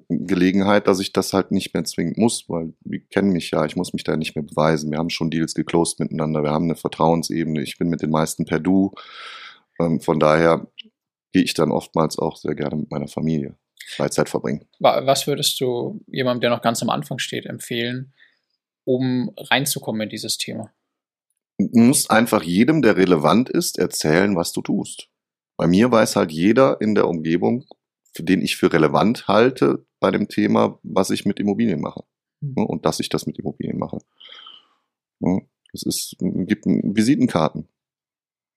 Gelegenheit, 0.09 0.87
dass 0.87 1.01
ich 1.01 1.13
das 1.13 1.33
halt 1.33 1.51
nicht 1.51 1.75
mehr 1.75 1.85
zwingend 1.85 2.19
muss, 2.19 2.45
weil 2.49 2.75
die 2.85 3.01
kennen 3.01 3.33
mich 3.33 3.51
ja, 3.51 3.65
ich 3.65 3.75
muss 3.75 3.93
mich 3.93 4.05
da 4.05 4.17
nicht 4.17 4.37
mehr 4.37 4.45
beweisen. 4.45 4.91
Wir 4.93 4.99
haben 4.99 5.11
schon 5.11 5.31
Deals 5.31 5.55
geclosed 5.55 5.99
miteinander, 5.99 6.43
wir 6.45 6.51
haben 6.53 6.67
eine 6.67 6.77
Vertrauensebene, 6.77 7.63
ich 7.63 7.79
bin 7.79 7.89
mit 7.89 8.03
den 8.03 8.11
meisten 8.11 8.45
per 8.45 8.61
Du. 8.61 8.93
Ähm, 9.81 10.01
von 10.01 10.21
daher 10.21 10.69
gehe 11.35 11.43
ich 11.43 11.53
dann 11.53 11.73
oftmals 11.73 12.17
auch 12.19 12.37
sehr 12.37 12.55
gerne 12.55 12.77
mit 12.77 12.91
meiner 12.93 13.09
Familie 13.09 13.57
Freizeit 13.89 14.29
verbringen. 14.29 14.67
Wa- 14.79 15.05
Was 15.05 15.27
würdest 15.27 15.61
du 15.61 16.01
jemandem, 16.07 16.43
der 16.43 16.51
noch 16.51 16.63
ganz 16.63 16.81
am 16.81 16.91
Anfang 16.91 17.19
steht, 17.19 17.45
empfehlen, 17.45 18.15
um 18.85 19.33
reinzukommen 19.37 20.03
in 20.03 20.09
dieses 20.09 20.39
Thema? 20.39 20.73
Du 21.59 21.81
musst 21.81 22.11
einfach 22.11 22.43
jedem, 22.45 22.83
der 22.83 22.97
relevant 22.97 23.51
ist, 23.51 23.79
erzählen, 23.79 24.37
was 24.37 24.53
du 24.53 24.63
tust. 24.63 25.09
Bei 25.57 25.67
mir 25.67 25.91
weiß 25.91 26.15
halt 26.17 26.31
jeder 26.33 26.81
in 26.81 26.95
der 26.95 27.09
Umgebung, 27.09 27.65
für 28.13 28.23
den 28.23 28.41
ich 28.41 28.57
für 28.57 28.73
relevant 28.73 29.27
halte 29.27 29.85
bei 30.01 30.11
dem 30.13 30.29
Thema, 30.29 30.79
was 30.85 31.11
ich 31.11 31.25
mit 31.27 31.41
Immobilien 31.41 31.81
mache. 31.81 32.05
Mhm. 32.41 32.65
Und 32.65 32.87
dass 32.87 33.01
ich 33.01 33.09
das 33.09 33.27
mit 33.27 33.39
Immobilien 33.41 33.79
mache. 33.79 33.99
Ne, 35.19 35.49
Es 35.73 35.83
ist, 35.83 36.17
gibt 36.21 36.65
Visitenkarten. 36.67 37.69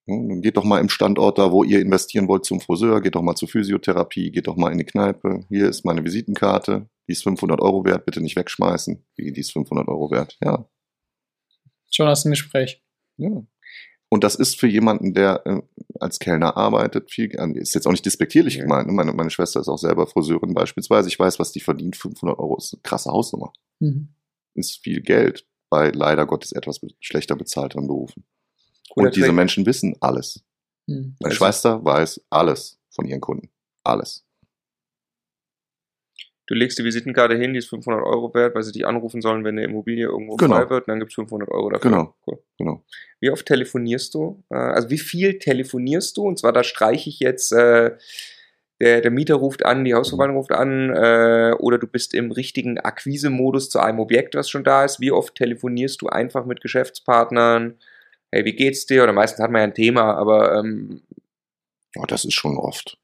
Dann 0.07 0.41
Geht 0.41 0.55
doch 0.57 0.63
mal 0.63 0.79
im 0.79 0.89
Standort 0.89 1.37
da, 1.37 1.51
wo 1.51 1.63
ihr 1.63 1.81
investieren 1.81 2.27
wollt, 2.29 2.45
zum 2.45 2.61
Friseur, 2.61 3.01
geht 3.01 3.15
doch 3.15 3.21
mal 3.21 3.35
zur 3.35 3.49
Physiotherapie, 3.49 4.31
geht 4.31 4.47
doch 4.47 4.55
mal 4.55 4.71
in 4.71 4.77
die 4.77 4.85
Kneipe. 4.85 5.41
Hier 5.49 5.67
ist 5.69 5.83
meine 5.85 6.03
Visitenkarte, 6.05 6.87
die 7.07 7.11
ist 7.11 7.23
500 7.23 7.59
Euro 7.61 7.83
wert, 7.83 8.05
bitte 8.05 8.21
nicht 8.21 8.35
wegschmeißen. 8.37 9.03
Wie, 9.15 9.31
die 9.33 9.41
ist 9.41 9.51
500 9.51 9.87
Euro 9.87 10.09
wert? 10.11 10.37
Ja, 10.43 10.67
Schon 11.91 12.07
hast 12.07 12.23
du 12.25 12.29
ein 12.29 12.31
Gespräch. 12.31 12.81
ja. 13.17 13.43
Und 14.09 14.23
das 14.23 14.35
ist 14.35 14.57
für 14.57 14.67
jemanden, 14.67 15.13
der 15.13 15.45
äh, 15.45 15.61
als 15.99 16.19
Kellner 16.19 16.55
arbeitet, 16.55 17.11
viel, 17.11 17.29
ist 17.57 17.75
jetzt 17.75 17.85
auch 17.87 17.91
nicht 17.91 18.05
despektierlich 18.05 18.55
Ja. 18.55 18.61
gemeint. 18.63 18.87
Ne? 18.87 18.93
Meine, 18.93 19.11
meine 19.11 19.29
Schwester 19.29 19.59
ist 19.59 19.67
auch 19.67 19.77
selber 19.77 20.07
Friseurin 20.07 20.53
beispielsweise. 20.53 21.09
Ich 21.09 21.19
weiß, 21.19 21.39
was 21.39 21.51
die 21.51 21.59
verdient. 21.59 21.97
500 21.97 22.39
Euro 22.39 22.55
ist 22.55 22.73
eine 22.73 22.81
krasse 22.83 23.11
Hausnummer. 23.11 23.51
Mhm. 23.79 24.07
Ist 24.53 24.81
viel 24.81 25.01
Geld 25.01 25.45
bei 25.69 25.89
leider 25.89 26.25
Gottes 26.25 26.53
etwas 26.53 26.79
schlechter 27.01 27.35
bezahlteren 27.35 27.87
Berufen. 27.87 28.23
Und 29.05 29.15
diese 29.15 29.31
Menschen 29.31 29.65
wissen 29.65 29.95
alles. 30.01 30.43
Mhm. 30.87 31.15
Meine 31.19 31.31
Also- 31.31 31.37
Schwester 31.37 31.83
weiß 31.83 32.21
alles 32.29 32.79
von 32.89 33.05
ihren 33.05 33.21
Kunden. 33.21 33.49
Alles. 33.83 34.23
Du 36.49 36.53
legst 36.55 36.79
die 36.79 36.85
Visitenkarte 36.85 37.35
hin, 37.35 37.51
die 37.53 37.59
ist 37.59 37.67
500 37.67 38.01
Euro 38.05 38.33
wert, 38.33 38.55
weil 38.55 38.63
sie 38.63 38.71
dich 38.71 38.87
anrufen 38.87 39.21
sollen, 39.21 39.43
wenn 39.43 39.57
eine 39.57 39.65
Immobilie 39.65 40.05
irgendwo 40.05 40.37
Genau. 40.37 40.55
frei 40.55 40.69
wird, 40.69 40.83
und 40.87 40.91
dann 40.91 40.99
gibt's 40.99 41.15
500 41.15 41.49
Euro 41.51 41.69
dafür. 41.69 41.91
Genau. 41.91 42.15
Cool. 42.25 42.39
Genau. 42.57 42.85
Wie 43.19 43.29
oft 43.29 43.45
telefonierst 43.45 44.13
du? 44.13 44.43
Äh, 44.49 44.55
Also 44.55 44.89
wie 44.89 44.97
viel 44.97 45.39
telefonierst 45.39 46.15
du? 46.15 46.23
Und 46.23 46.39
zwar, 46.39 46.53
da 46.53 46.63
streiche 46.63 47.09
ich 47.09 47.19
jetzt 47.19 47.51
äh, 47.51 47.97
der, 48.79 49.01
der 49.01 49.11
Mieter 49.11 49.35
ruft 49.35 49.65
an, 49.65 49.83
die 49.83 49.93
Hausverwaltung 49.93 50.37
ruft 50.37 50.51
an, 50.53 50.89
äh, 50.91 51.53
oder 51.59 51.79
du 51.79 51.87
bist 51.87 52.13
im 52.13 52.31
richtigen 52.31 52.79
Akquise-Modus 52.79 53.69
zu 53.69 53.79
einem 53.79 53.99
Objekt, 53.99 54.35
was 54.35 54.49
schon 54.49 54.63
da 54.63 54.85
ist. 54.85 55.01
Wie 55.01 55.11
oft 55.11 55.35
telefonierst 55.35 56.01
du 56.01 56.07
einfach 56.07 56.45
mit 56.45 56.61
Geschäftspartnern? 56.61 57.77
Hey, 58.31 58.46
wie 58.46 58.55
geht's 58.55 58.86
dir? 58.86 59.03
Oder 59.03 59.13
meistens 59.13 59.43
hat 59.43 59.51
man 59.51 59.60
ja 59.60 59.67
ein 59.67 59.74
Thema, 59.74 60.15
aber 60.15 60.57
ähm, 60.60 61.01
oh, 61.98 62.05
das 62.05 62.25
ist 62.25 62.34
schon 62.34 62.57
oft. 62.57 62.98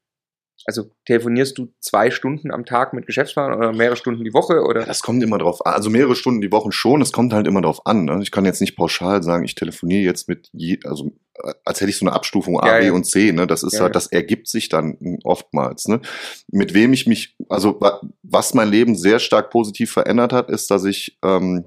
Also 0.66 0.90
telefonierst 1.04 1.58
du 1.58 1.74
zwei 1.80 2.10
Stunden 2.10 2.50
am 2.50 2.64
Tag 2.64 2.94
mit 2.94 3.06
Geschäftspartnern 3.06 3.58
oder 3.58 3.72
mehrere 3.72 3.96
Stunden 3.96 4.24
die 4.24 4.32
Woche? 4.32 4.62
Oder? 4.62 4.80
Ja, 4.80 4.86
das 4.86 5.02
kommt 5.02 5.22
immer 5.22 5.36
drauf 5.36 5.64
an. 5.66 5.74
Also 5.74 5.90
mehrere 5.90 6.16
Stunden 6.16 6.40
die 6.40 6.52
Woche 6.52 6.72
schon, 6.72 7.02
es 7.02 7.12
kommt 7.12 7.34
halt 7.34 7.46
immer 7.46 7.60
drauf 7.60 7.84
an. 7.86 8.06
Ne? 8.06 8.20
Ich 8.22 8.30
kann 8.30 8.46
jetzt 8.46 8.60
nicht 8.62 8.74
pauschal 8.74 9.22
sagen, 9.22 9.44
ich 9.44 9.54
telefoniere 9.54 10.02
jetzt 10.02 10.26
mit, 10.26 10.48
je, 10.52 10.78
also 10.84 11.12
äh, 11.42 11.52
als 11.66 11.80
hätte 11.80 11.90
ich 11.90 11.98
so 11.98 12.06
eine 12.06 12.14
Abstufung 12.14 12.58
A, 12.60 12.66
ja, 12.66 12.78
B 12.78 12.86
ja. 12.86 12.92
und 12.92 13.04
C. 13.04 13.32
Ne? 13.32 13.46
Das 13.46 13.62
ist 13.62 13.74
ja, 13.74 13.80
halt, 13.80 13.94
das 13.94 14.06
ergibt 14.06 14.48
sich 14.48 14.70
dann 14.70 15.18
oftmals. 15.24 15.86
Ne? 15.86 16.00
Mit 16.48 16.72
wem 16.72 16.94
ich 16.94 17.06
mich, 17.06 17.36
also 17.50 17.78
was 18.22 18.54
mein 18.54 18.68
Leben 18.68 18.96
sehr 18.96 19.18
stark 19.18 19.50
positiv 19.50 19.92
verändert 19.92 20.32
hat, 20.32 20.48
ist, 20.48 20.70
dass 20.70 20.84
ich 20.84 21.18
ähm, 21.22 21.66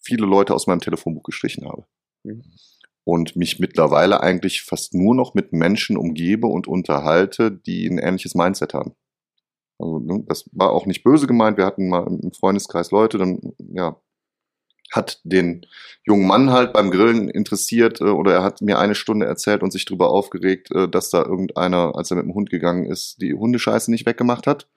viele 0.00 0.24
Leute 0.24 0.54
aus 0.54 0.66
meinem 0.66 0.80
Telefonbuch 0.80 1.24
gestrichen 1.24 1.68
habe. 1.68 1.84
Mhm 2.24 2.42
und 3.08 3.36
mich 3.36 3.58
mittlerweile 3.58 4.22
eigentlich 4.22 4.60
fast 4.60 4.92
nur 4.92 5.14
noch 5.14 5.32
mit 5.32 5.54
Menschen 5.54 5.96
umgebe 5.96 6.46
und 6.46 6.68
unterhalte, 6.68 7.50
die 7.50 7.86
ein 7.86 7.96
ähnliches 7.96 8.34
Mindset 8.34 8.74
haben. 8.74 8.92
Also, 9.78 9.98
ne, 9.98 10.24
das 10.28 10.44
war 10.52 10.72
auch 10.72 10.84
nicht 10.84 11.04
böse 11.04 11.26
gemeint. 11.26 11.56
Wir 11.56 11.64
hatten 11.64 11.88
mal 11.88 12.06
im 12.06 12.32
Freundeskreis 12.32 12.90
Leute, 12.90 13.16
dann, 13.16 13.54
ja, 13.72 13.98
hat 14.92 15.22
den 15.24 15.64
jungen 16.04 16.26
Mann 16.26 16.50
halt 16.50 16.74
beim 16.74 16.90
Grillen 16.90 17.30
interessiert 17.30 18.02
äh, 18.02 18.04
oder 18.04 18.34
er 18.34 18.42
hat 18.42 18.60
mir 18.60 18.78
eine 18.78 18.94
Stunde 18.94 19.24
erzählt 19.24 19.62
und 19.62 19.70
sich 19.70 19.86
darüber 19.86 20.10
aufgeregt, 20.10 20.70
äh, 20.72 20.86
dass 20.86 21.08
da 21.08 21.22
irgendeiner, 21.22 21.96
als 21.96 22.10
er 22.10 22.18
mit 22.18 22.26
dem 22.26 22.34
Hund 22.34 22.50
gegangen 22.50 22.84
ist, 22.84 23.22
die 23.22 23.32
Hundescheiße 23.32 23.90
nicht 23.90 24.04
weggemacht 24.04 24.46
hat. 24.46 24.68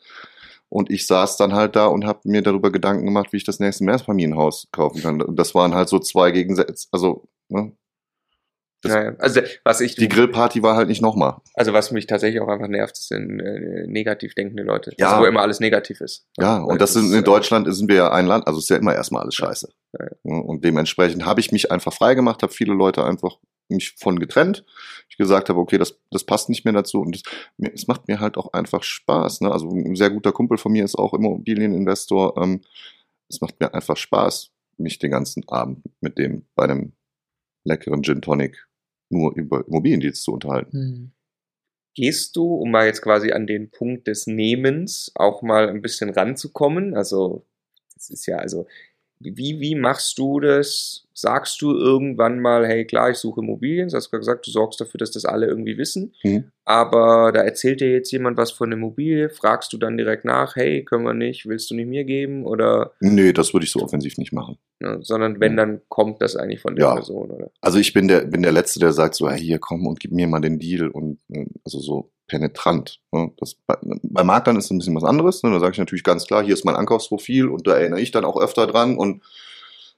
Und 0.72 0.90
ich 0.90 1.06
saß 1.06 1.36
dann 1.36 1.54
halt 1.54 1.76
da 1.76 1.88
und 1.88 2.06
habe 2.06 2.22
mir 2.24 2.42
darüber 2.42 2.72
Gedanken 2.72 3.06
gemacht, 3.06 3.34
wie 3.34 3.38
ich 3.38 3.44
das 3.44 3.60
nächste 3.60 3.84
Mehrfamilienhaus 3.84 4.70
kaufen 4.72 5.02
kann. 5.02 5.24
Das 5.36 5.54
waren 5.54 5.76
halt 5.76 5.90
so 5.90 6.00
zwei 6.00 6.32
Gegensätze, 6.32 6.88
also 6.92 7.28
ne, 7.50 7.74
das, 8.82 8.94
ja, 8.94 9.14
also 9.20 9.42
was 9.64 9.80
ich 9.80 9.96
die 9.96 10.08
Grillparty 10.08 10.64
war 10.64 10.76
halt 10.76 10.88
nicht 10.88 11.04
nochmal. 11.04 11.36
Also 11.54 11.72
was 11.72 11.92
mich 11.92 12.08
tatsächlich 12.08 12.42
auch 12.42 12.48
einfach 12.48 12.68
nervt, 12.68 12.96
sind 12.96 13.40
äh, 13.40 13.86
negativ 13.86 14.34
denkende 14.34 14.64
Leute, 14.64 14.92
ja. 14.98 15.10
also 15.10 15.22
wo 15.22 15.26
immer 15.28 15.42
alles 15.42 15.60
negativ 15.60 16.02
ist. 16.02 16.26
Ja, 16.40 16.58
und 16.58 16.82
das, 16.82 16.94
das 16.94 17.04
sind, 17.04 17.14
in 17.14 17.20
äh, 17.20 17.24
Deutschland 17.24 17.72
sind 17.74 17.90
wir 17.90 17.96
ja 17.96 18.12
ein 18.12 18.26
Land, 18.26 18.48
also 18.48 18.60
ist 18.60 18.70
ja 18.70 18.78
immer 18.78 18.96
erstmal 18.96 19.22
alles 19.22 19.36
scheiße. 19.36 19.70
Ja, 20.00 20.06
ja. 20.06 20.36
Und 20.36 20.66
dementsprechend 20.66 21.26
habe 21.26 21.40
ich 21.42 21.52
mich 21.52 21.72
einfach 21.72 21.94
frei 21.94 22.16
gemacht, 22.16 22.42
habe 22.42 22.54
viele 22.54 22.74
Leute 22.74 23.06
einfach 23.06 23.38
mich 23.72 23.96
von 23.98 24.20
getrennt. 24.20 24.66
Ich 25.10 25.18
gesagt 25.18 25.50
habe, 25.50 25.60
okay, 25.60 25.78
das, 25.78 26.00
das 26.12 26.24
passt 26.24 26.50
nicht 26.50 26.66
mehr 26.66 26.74
dazu 26.74 27.02
und 27.02 27.22
es 27.58 27.88
macht 27.88 28.08
mir 28.08 28.20
halt 28.20 28.38
auch 28.38 28.54
einfach 28.54 28.84
Spaß. 28.84 29.42
Ne? 29.42 29.52
Also 29.52 29.70
ein 29.70 29.96
sehr 29.96 30.10
guter 30.10 30.32
Kumpel 30.32 30.58
von 30.58 30.72
mir 30.72 30.86
ist 30.86 30.98
auch 30.98 31.14
Immobilieninvestor. 31.14 32.38
Ähm, 32.38 32.62
es 33.30 33.42
macht 33.42 33.60
mir 33.60 33.74
einfach 33.74 33.98
Spaß, 33.98 34.52
mich 34.78 35.00
den 35.00 35.12
ganzen 35.12 35.48
Abend 35.48 35.84
mit 36.02 36.18
dem 36.18 36.46
bei 36.56 36.66
einem 36.66 36.94
leckeren 37.64 38.04
Gin 38.04 38.22
Tonic 38.22 38.68
nur 39.10 39.36
über 39.36 39.66
Immobiliendeals 39.68 40.22
zu 40.22 40.34
unterhalten. 40.34 40.78
Hm. 40.78 41.12
Gehst 41.94 42.38
du, 42.38 42.56
um 42.56 42.72
mal 42.72 42.86
jetzt 42.86 43.02
quasi 43.02 43.32
an 43.32 43.48
den 43.48 43.70
Punkt 43.70 44.08
des 44.08 44.26
Nehmens 44.26 45.12
auch 45.16 45.42
mal 45.42 45.70
ein 45.70 45.82
bisschen 45.82 46.10
ranzukommen? 46.10 46.96
Also, 46.96 47.46
das 47.94 48.10
ist 48.10 48.26
ja, 48.28 48.38
also, 48.38 48.66
wie, 49.24 49.60
wie 49.60 49.76
machst 49.76 50.18
du 50.18 50.40
das? 50.40 51.08
Sagst 51.14 51.62
du 51.62 51.76
irgendwann 51.76 52.40
mal, 52.40 52.66
hey 52.66 52.86
klar, 52.86 53.12
ich 53.12 53.18
suche 53.18 53.42
Immobilien, 53.42 53.90
du 53.90 53.96
hast 53.96 54.10
gerade 54.10 54.22
gesagt, 54.22 54.48
du 54.48 54.52
sorgst 54.52 54.82
dafür, 54.82 54.98
dass 54.98 55.12
das 55.12 55.26
alle 55.26 55.46
irgendwie 55.46 55.78
wissen, 55.78 56.14
mhm. 56.24 56.46
aber 56.66 57.32
da 57.32 57.42
erzählt 57.42 57.82
dir 57.82 57.92
jetzt 57.92 58.12
jemand 58.12 58.38
was 58.38 58.52
von 58.52 58.72
Immobilie, 58.72 59.30
fragst 59.30 59.72
du 59.74 59.78
dann 59.78 59.98
direkt 59.98 60.26
nach, 60.26 60.56
hey, 60.56 60.84
können 60.84 61.04
wir 61.04 61.14
nicht, 61.14 61.46
willst 61.46 61.70
du 61.70 61.76
nicht 61.76 61.88
mir 61.88 62.06
geben 62.06 62.46
oder? 62.46 62.94
Nee, 63.02 63.34
das 63.34 63.54
würde 63.54 63.66
ich 63.66 63.72
so 63.72 63.82
offensiv 63.82 64.18
nicht 64.18 64.32
machen. 64.32 64.58
Ja, 64.80 64.98
sondern 65.02 65.40
wenn, 65.40 65.58
dann 65.58 65.82
kommt 65.90 66.22
das 66.22 66.36
eigentlich 66.36 66.62
von 66.62 66.76
der 66.76 66.86
ja. 66.86 66.94
Person, 66.96 67.30
oder? 67.30 67.52
Also 67.62 67.78
ich 67.78 67.94
bin 67.94 68.08
der, 68.08 68.22
bin 68.22 68.42
der 68.42 68.52
Letzte, 68.52 68.80
der 68.80 68.94
sagt 68.94 69.14
so, 69.14 69.30
hey, 69.30 69.40
hier 69.40 69.60
komm 69.60 69.86
und 69.86 70.00
gib 70.00 70.12
mir 70.12 70.28
mal 70.28 70.40
den 70.40 70.58
Deal 70.58 70.88
und 70.88 71.20
also 71.64 71.80
so 71.80 72.12
penetrant. 72.32 73.00
Ne? 73.12 73.32
Das, 73.38 73.56
bei, 73.68 73.76
bei 73.82 74.24
Maklern 74.24 74.56
ist 74.56 74.66
es 74.66 74.72
ein 74.72 74.78
bisschen 74.78 74.96
was 74.96 75.04
anderes. 75.04 75.44
Ne? 75.44 75.52
Da 75.52 75.60
sage 75.60 75.74
ich 75.74 75.78
natürlich 75.78 76.04
ganz 76.04 76.26
klar, 76.26 76.44
hier 76.44 76.54
ist 76.54 76.66
mein 76.66 76.78
Ankaufsprofil 76.78 77.50
und 77.50 77.68
da 77.68 77.76
erinnere 77.76 78.00
ich 78.00 78.12
dann 78.12 78.26
auch 78.26 78.40
öfter 78.40 78.66
dran 78.66 78.98
und 78.98 79.22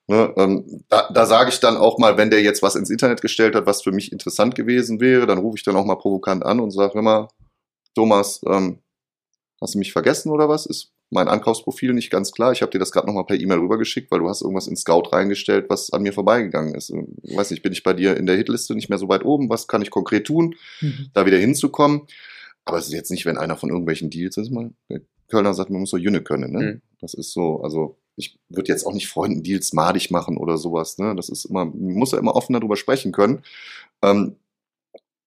Ne, 0.05 0.33
ähm, 0.35 0.83
da, 0.89 1.09
da 1.13 1.25
sage 1.25 1.47
ich 1.47 1.61
dann 1.61 1.77
auch 1.77 1.97
mal, 1.97 2.17
wenn 2.17 2.29
der 2.29 2.41
jetzt 2.41 2.61
was 2.61 2.75
ins 2.75 2.89
Internet 2.89 3.21
gestellt 3.21 3.55
hat, 3.55 3.65
was 3.65 3.83
für 3.83 3.93
mich 3.93 4.11
interessant 4.11 4.53
gewesen 4.53 4.99
wäre, 4.99 5.25
dann 5.25 5.37
rufe 5.37 5.55
ich 5.55 5.63
dann 5.63 5.77
auch 5.77 5.85
mal 5.85 5.95
provokant 5.95 6.43
an 6.43 6.59
und 6.59 6.71
sage 6.71 6.99
immer, 6.99 7.29
Thomas, 7.95 8.41
ähm, 8.45 8.79
hast 9.61 9.75
du 9.75 9.79
mich 9.79 9.93
vergessen 9.93 10.29
oder 10.29 10.49
was? 10.49 10.65
Ist 10.65 10.92
mein 11.09 11.27
Ankaufsprofil 11.27 11.93
nicht 11.93 12.09
ganz 12.09 12.31
klar? 12.31 12.51
Ich 12.51 12.61
habe 12.61 12.71
dir 12.71 12.79
das 12.79 12.91
gerade 12.91 13.07
nochmal 13.07 13.25
per 13.25 13.39
E-Mail 13.39 13.59
rübergeschickt, 13.59 14.09
weil 14.11 14.19
du 14.19 14.29
hast 14.29 14.41
irgendwas 14.41 14.67
in 14.67 14.75
Scout 14.75 15.09
reingestellt, 15.11 15.65
was 15.69 15.91
an 15.91 16.03
mir 16.03 16.13
vorbeigegangen 16.13 16.75
ist. 16.75 16.91
Ich 17.21 17.35
weiß 17.35 17.51
nicht, 17.51 17.63
bin 17.63 17.73
ich 17.73 17.83
bei 17.83 17.93
dir 17.93 18.17
in 18.17 18.25
der 18.25 18.35
Hitliste 18.35 18.75
nicht 18.75 18.89
mehr 18.89 18.97
so 18.97 19.09
weit 19.09 19.23
oben? 19.23 19.49
Was 19.49 19.67
kann 19.67 19.81
ich 19.81 19.91
konkret 19.91 20.25
tun, 20.25 20.55
mhm. 20.81 21.09
da 21.13 21.25
wieder 21.25 21.37
hinzukommen? 21.37 22.01
Aber 22.65 22.77
es 22.77 22.87
ist 22.87 22.93
jetzt 22.93 23.11
nicht, 23.11 23.25
wenn 23.25 23.37
einer 23.37 23.57
von 23.57 23.69
irgendwelchen 23.69 24.09
Deals 24.09 24.37
ist. 24.37 24.51
Mal, 24.51 24.71
Kölner 25.27 25.53
sagt, 25.53 25.69
man 25.69 25.81
muss 25.81 25.89
so 25.89 25.97
Jüne 25.97 26.21
können. 26.21 26.51
Ne? 26.51 26.61
Mhm. 26.61 26.81
Das 27.01 27.13
ist 27.13 27.33
so, 27.33 27.61
also 27.61 27.97
ich 28.15 28.39
würde 28.49 28.71
jetzt 28.71 28.85
auch 28.85 28.93
nicht 28.93 29.07
Freunden 29.07 29.43
Deals 29.43 29.73
madig 29.73 30.11
machen 30.11 30.37
oder 30.37 30.57
sowas. 30.57 30.97
Ne? 30.97 31.15
Das 31.15 31.29
ist 31.29 31.45
immer, 31.45 31.65
man 31.65 31.93
muss 31.95 32.11
ja 32.11 32.19
immer 32.19 32.35
offen 32.35 32.53
darüber 32.53 32.75
sprechen 32.75 33.11
können. 33.11 33.43
Ähm, 34.01 34.37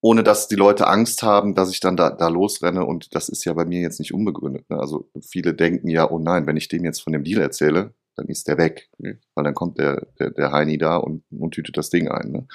ohne 0.01 0.23
dass 0.23 0.49
die 0.49 0.57
Leute 0.57 0.87
Angst 0.87 1.23
haben, 1.23 1.55
dass 1.55 1.71
ich 1.71 1.81
dann 1.81 1.97
da, 1.97 2.11
da 2.11 2.29
losrenne. 2.29 2.85
Und 2.85 3.15
das 3.15 3.29
ist 3.29 3.45
ja 3.45 3.53
bei 3.55 3.65
mir 3.65 3.81
jetzt 3.81 3.99
nicht 3.99 4.13
unbegründet. 4.15 4.69
Ne? 4.71 4.79
Also 4.79 5.09
viele 5.21 5.55
denken 5.55 5.89
ja, 5.89 6.11
oh 6.11 6.19
nein, 6.19 6.47
wenn 6.47 6.57
ich 6.57 6.69
dem 6.69 6.85
jetzt 6.85 7.01
von 7.01 7.13
dem 7.13 7.25
Deal 7.25 7.41
erzähle, 7.41 7.95
dann 8.17 8.27
ist 8.27 8.49
der 8.49 8.59
weg. 8.59 8.91
Mhm. 8.99 9.19
Weil 9.35 9.45
dann 9.45 9.55
kommt 9.55 9.79
der, 9.79 10.07
der, 10.19 10.31
der 10.31 10.53
Heini 10.53 10.79
da 10.79 10.97
und, 10.97 11.25
und 11.31 11.53
tütet 11.53 11.77
das 11.77 11.91
Ding 11.91 12.09
ein. 12.09 12.33
Ne? 12.33 12.49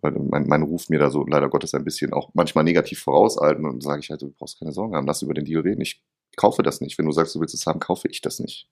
Weil 0.00 0.12
mein, 0.12 0.46
mein 0.46 0.62
Ruf 0.62 0.88
mir 0.88 0.98
da 0.98 1.10
so 1.10 1.24
leider 1.24 1.48
Gottes 1.48 1.74
ein 1.74 1.84
bisschen 1.84 2.12
auch 2.12 2.30
manchmal 2.34 2.64
negativ 2.64 3.00
voraushalten 3.00 3.64
und 3.64 3.82
sage 3.82 4.00
ich 4.00 4.10
halt, 4.10 4.22
du 4.22 4.30
brauchst 4.30 4.58
keine 4.58 4.72
Sorgen 4.72 4.94
haben, 4.94 5.06
lass 5.06 5.22
über 5.22 5.34
den 5.34 5.44
Deal 5.44 5.62
reden. 5.62 5.80
Ich 5.80 6.02
kaufe 6.36 6.62
das 6.62 6.80
nicht. 6.80 6.98
Wenn 6.98 7.06
du 7.06 7.12
sagst, 7.12 7.34
du 7.34 7.40
willst 7.40 7.54
es 7.54 7.66
haben, 7.66 7.80
kaufe 7.80 8.08
ich 8.08 8.20
das 8.20 8.40
nicht. 8.40 8.68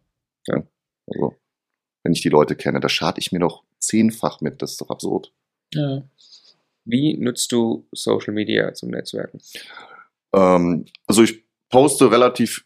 Ja? 0.47 0.62
Also, 1.07 1.35
wenn 2.02 2.12
ich 2.12 2.23
die 2.23 2.29
Leute 2.29 2.57
kenne, 2.57 2.81
da 2.81 2.88
schade 2.88 3.21
ich 3.21 3.33
mir 3.33 3.40
doch 3.40 3.64
zehnfach 3.79 4.40
mit. 4.40 4.62
Das 4.62 4.73
ist 4.73 4.81
doch 4.81 4.90
absurd. 4.90 5.33
Ja. 5.75 6.02
Wie 6.85 7.17
nutzt 7.17 7.53
du 7.53 7.87
Social 7.93 8.35
Media 8.35 8.73
zum 8.75 8.91
Netzwerken? 8.91 9.41
Ähm, 10.35 10.87
also 11.07 11.23
ich 11.23 11.45
poste 11.71 12.11
relativ 12.11 12.65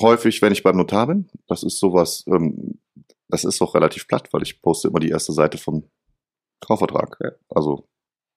häufig, 0.00 0.40
wenn 0.42 0.52
ich 0.52 0.62
beim 0.62 0.76
Notar 0.76 1.06
bin. 1.06 1.28
Das 1.48 1.62
ist 1.62 1.78
sowas, 1.78 2.24
ähm, 2.26 2.80
das 3.28 3.44
ist 3.44 3.60
auch 3.62 3.74
relativ 3.74 4.06
platt, 4.08 4.28
weil 4.32 4.42
ich 4.42 4.62
poste 4.62 4.88
immer 4.88 5.00
die 5.00 5.10
erste 5.10 5.32
Seite 5.32 5.58
vom 5.58 5.88
Kaufvertrag. 6.60 7.18
Ja. 7.22 7.32
Also 7.48 7.88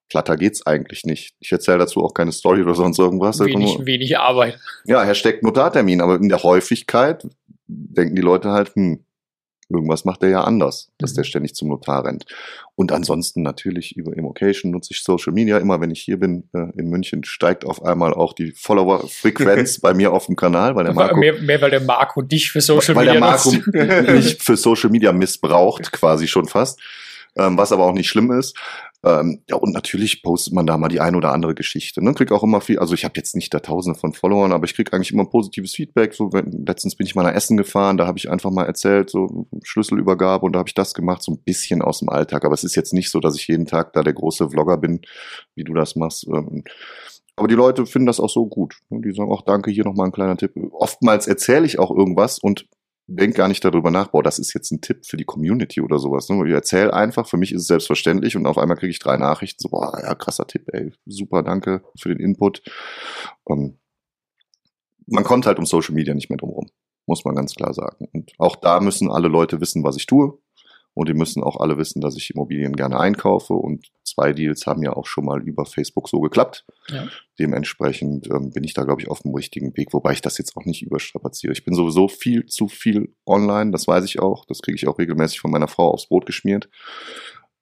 platter 0.10 0.38
geht's 0.38 0.66
eigentlich 0.66 1.04
nicht. 1.06 1.36
Ich 1.40 1.52
erzähle 1.52 1.80
dazu 1.80 2.04
auch 2.04 2.14
keine 2.14 2.32
Story 2.32 2.62
oder 2.62 2.76
sonst 2.76 3.00
irgendwas. 3.00 3.40
Wenig, 3.40 3.78
nur, 3.78 3.86
wenig 3.86 4.18
Arbeit. 4.18 4.60
Ja, 4.86 5.04
Hashtag 5.04 5.44
Notartermin, 5.44 6.02
aber 6.02 6.16
in 6.16 6.30
der 6.30 6.44
Häufigkeit 6.44 7.28
denken 7.68 8.16
die 8.16 8.22
Leute 8.22 8.52
halt, 8.52 8.76
hm, 8.76 9.05
Irgendwas 9.70 10.06
macht 10.06 10.22
er 10.22 10.30
ja 10.30 10.44
anders, 10.44 10.92
dass 11.00 11.12
mhm. 11.12 11.16
der 11.16 11.24
ständig 11.24 11.56
zum 11.56 11.70
Notar 11.70 12.06
rennt. 12.06 12.26
Und 12.76 12.92
ansonsten 12.92 13.42
natürlich 13.42 13.96
über 13.96 14.16
Immocation 14.16 14.72
nutze 14.72 14.94
ich 14.94 15.02
Social 15.04 15.34
Media. 15.34 15.58
Immer 15.58 15.82
wenn 15.82 15.92
ich 15.92 16.02
hier 16.02 16.20
bin 16.20 16.50
äh, 16.54 16.68
in 16.78 16.90
München, 16.90 17.24
steigt 17.24 17.66
auf 17.66 17.84
einmal 17.84 18.14
auch 18.14 18.34
die 18.34 18.52
Follower-Frequenz 18.52 19.80
bei 19.82 19.94
mir 19.94 20.12
auf 20.14 20.28
dem 20.28 20.36
Kanal, 20.36 20.76
weil 20.76 20.84
der 20.84 20.94
Marco. 20.94 21.18
Mehr, 21.18 21.42
mehr 21.42 21.62
weil 21.62 21.72
der 21.72 21.82
Marco 21.82 22.22
dich 22.22 22.52
für 22.52 22.62
Social 22.62 22.96
Media 22.96 23.14
Weil 23.14 23.14
der 23.14 23.20
Marco 23.20 24.14
mich 24.14 24.38
für 24.40 24.58
Social 24.58 24.90
Media 24.90 25.12
missbraucht, 25.14 25.92
quasi 25.92 26.28
schon 26.28 26.48
fast. 26.48 26.80
Ähm, 27.38 27.58
was 27.58 27.72
aber 27.72 27.86
auch 27.86 27.94
nicht 27.94 28.08
schlimm 28.08 28.32
ist. 28.32 28.56
Ähm, 29.06 29.44
ja, 29.48 29.56
und 29.58 29.72
natürlich 29.72 30.24
postet 30.24 30.54
man 30.54 30.66
da 30.66 30.78
mal 30.78 30.88
die 30.88 31.00
ein 31.00 31.16
oder 31.16 31.32
andere 31.32 31.54
Geschichte. 31.54 32.04
Ne? 32.04 32.16
Krieg 32.16 32.32
auch 32.32 32.42
immer 32.42 32.60
viel, 32.60 32.80
also 32.80 32.96
ich 32.96 33.06
habe 33.06 33.14
jetzt 33.18 33.36
nicht 33.36 33.54
da 33.54 33.60
tausende 33.60 34.00
von 34.00 34.14
Followern, 34.14 34.52
aber 34.52 34.66
ich 34.66 34.74
krieg 34.74 34.94
eigentlich 34.94 35.12
immer 35.12 35.26
positives 35.26 35.76
Feedback. 35.76 36.16
So, 36.16 36.34
wenn, 36.34 36.66
letztens 36.66 36.96
bin 36.96 37.06
ich 37.06 37.14
mal 37.14 37.22
nach 37.22 37.36
Essen 37.36 37.56
gefahren, 37.56 37.98
da 37.98 38.08
habe 38.08 38.18
ich 38.18 38.32
einfach 38.32 38.50
mal 38.50 38.66
erzählt, 38.66 39.12
so 39.12 39.48
Schlüsselübergabe 39.64 40.46
und 40.46 40.54
da 40.54 40.60
habe 40.60 40.70
ich 40.70 40.74
das 40.74 40.96
gemacht, 40.96 41.22
so 41.22 41.34
ein 41.34 41.44
bisschen 41.44 41.84
aus 41.84 42.00
dem 42.00 42.10
Alltag. 42.10 42.46
Aber 42.46 42.56
es 42.56 42.64
ist 42.64 42.76
jetzt 42.76 42.94
nicht 42.94 43.12
so, 43.12 43.20
dass 43.20 43.36
ich 43.36 43.48
jeden 43.48 43.68
Tag 43.68 43.94
da 43.94 44.02
der 44.02 44.14
große 44.14 44.50
Vlogger 44.50 44.78
bin, 44.78 45.02
wie 45.54 45.64
du 45.64 45.76
das 45.76 45.96
machst. 45.96 46.26
Ähm, 46.28 46.64
aber 47.36 47.48
die 47.48 47.56
Leute 47.56 47.86
finden 47.86 48.08
das 48.08 48.20
auch 48.20 48.30
so 48.30 48.48
gut. 48.48 48.80
Ne? 48.90 49.02
Die 49.02 49.14
sagen 49.14 49.32
auch, 49.32 49.44
danke, 49.44 49.70
hier 49.70 49.84
nochmal 49.84 50.08
ein 50.08 50.14
kleiner 50.14 50.38
Tipp. 50.38 50.54
Oftmals 50.72 51.28
erzähle 51.28 51.68
ich 51.68 51.78
auch 51.78 51.92
irgendwas 51.92 52.40
und 52.40 52.66
denk 53.08 53.36
gar 53.36 53.48
nicht 53.48 53.64
darüber 53.64 53.92
nach, 53.92 54.08
boah, 54.08 54.24
das 54.24 54.40
ist 54.40 54.54
jetzt 54.54 54.72
ein 54.72 54.82
Tipp 54.82 55.06
für 55.06 55.18
die 55.18 55.26
Community 55.26 55.82
oder 55.82 56.00
sowas. 56.00 56.28
Ne? 56.30 56.48
Ich 56.48 56.54
erzähle 56.54 56.94
einfach, 56.94 57.28
für 57.28 57.38
mich 57.38 57.52
ist 57.52 57.62
es 57.62 57.68
selbstverständlich 57.68 58.36
und 58.36 58.48
auf 58.48 58.58
einmal 58.58 58.78
kriege 58.78 58.90
ich 58.90 59.00
drei 59.00 59.18
Nachrichten, 59.18 59.62
so, 59.62 59.70
boah, 59.70 60.00
ja, 60.02 60.16
krasser 60.16 60.48
Tipp, 60.48 60.70
ey, 60.74 60.92
super, 61.06 61.44
danke 61.44 61.84
für 62.00 62.10
den 62.10 62.20
Input. 62.20 62.64
Um, 63.44 63.60
ähm, 63.60 63.80
man 65.08 65.24
kommt 65.24 65.46
halt 65.46 65.60
um 65.60 65.68
Social 65.68 65.94
Media 65.94 66.16
nicht 66.16 66.30
mehr 66.30 66.38
drum 66.38 66.50
rum, 66.50 66.68
muss 67.06 67.26
man 67.26 67.36
ganz 67.36 67.54
klar 67.54 67.74
sagen. 67.76 68.08
Und 68.12 68.34
auch 68.40 68.56
da 68.56 68.80
müssen 68.80 69.12
alle 69.12 69.28
Leute 69.28 69.62
wissen, 69.62 69.84
was 69.84 69.98
ich 69.98 70.08
tue. 70.08 70.40
Und 70.96 71.10
die 71.10 71.14
müssen 71.14 71.44
auch 71.44 71.60
alle 71.60 71.78
wissen, 71.78 72.02
dass 72.02 72.16
ich 72.16 72.34
Immobilien 72.34 72.74
gerne 72.76 73.00
einkaufe. 73.00 73.54
Und 73.54 73.92
zwei 74.16 74.34
Deals 74.34 74.66
haben 74.66 74.82
ja 74.82 74.94
auch 74.94 75.06
schon 75.06 75.26
mal 75.26 75.42
über 75.42 75.66
Facebook 75.66 76.10
so 76.10 76.22
geklappt. 76.22 76.66
Ja. 76.90 77.08
Dementsprechend 77.38 78.28
ähm, 78.28 78.52
bin 78.52 78.64
ich 78.64 78.74
da, 78.74 78.84
glaube 78.84 79.02
ich, 79.02 79.10
auf 79.10 79.22
dem 79.22 79.36
richtigen 79.36 79.76
Weg, 79.76 79.94
wobei 79.94 80.14
ich 80.14 80.22
das 80.22 80.38
jetzt 80.38 80.56
auch 80.56 80.66
nicht 80.66 80.82
überstrapaziere. 80.82 81.54
Ich 81.54 81.66
bin 81.66 81.76
sowieso 81.76 82.08
viel 82.08 82.46
zu 82.46 82.68
viel 82.68 83.14
online, 83.26 83.72
das 83.72 83.88
weiß 83.88 84.06
ich 84.06 84.20
auch. 84.20 84.46
Das 84.46 84.62
kriege 84.62 84.76
ich 84.76 84.88
auch 84.88 84.98
regelmäßig 84.98 85.40
von 85.40 85.52
meiner 85.52 85.68
Frau 85.68 85.92
aufs 85.92 86.08
Brot 86.08 86.26
geschmiert. 86.26 86.70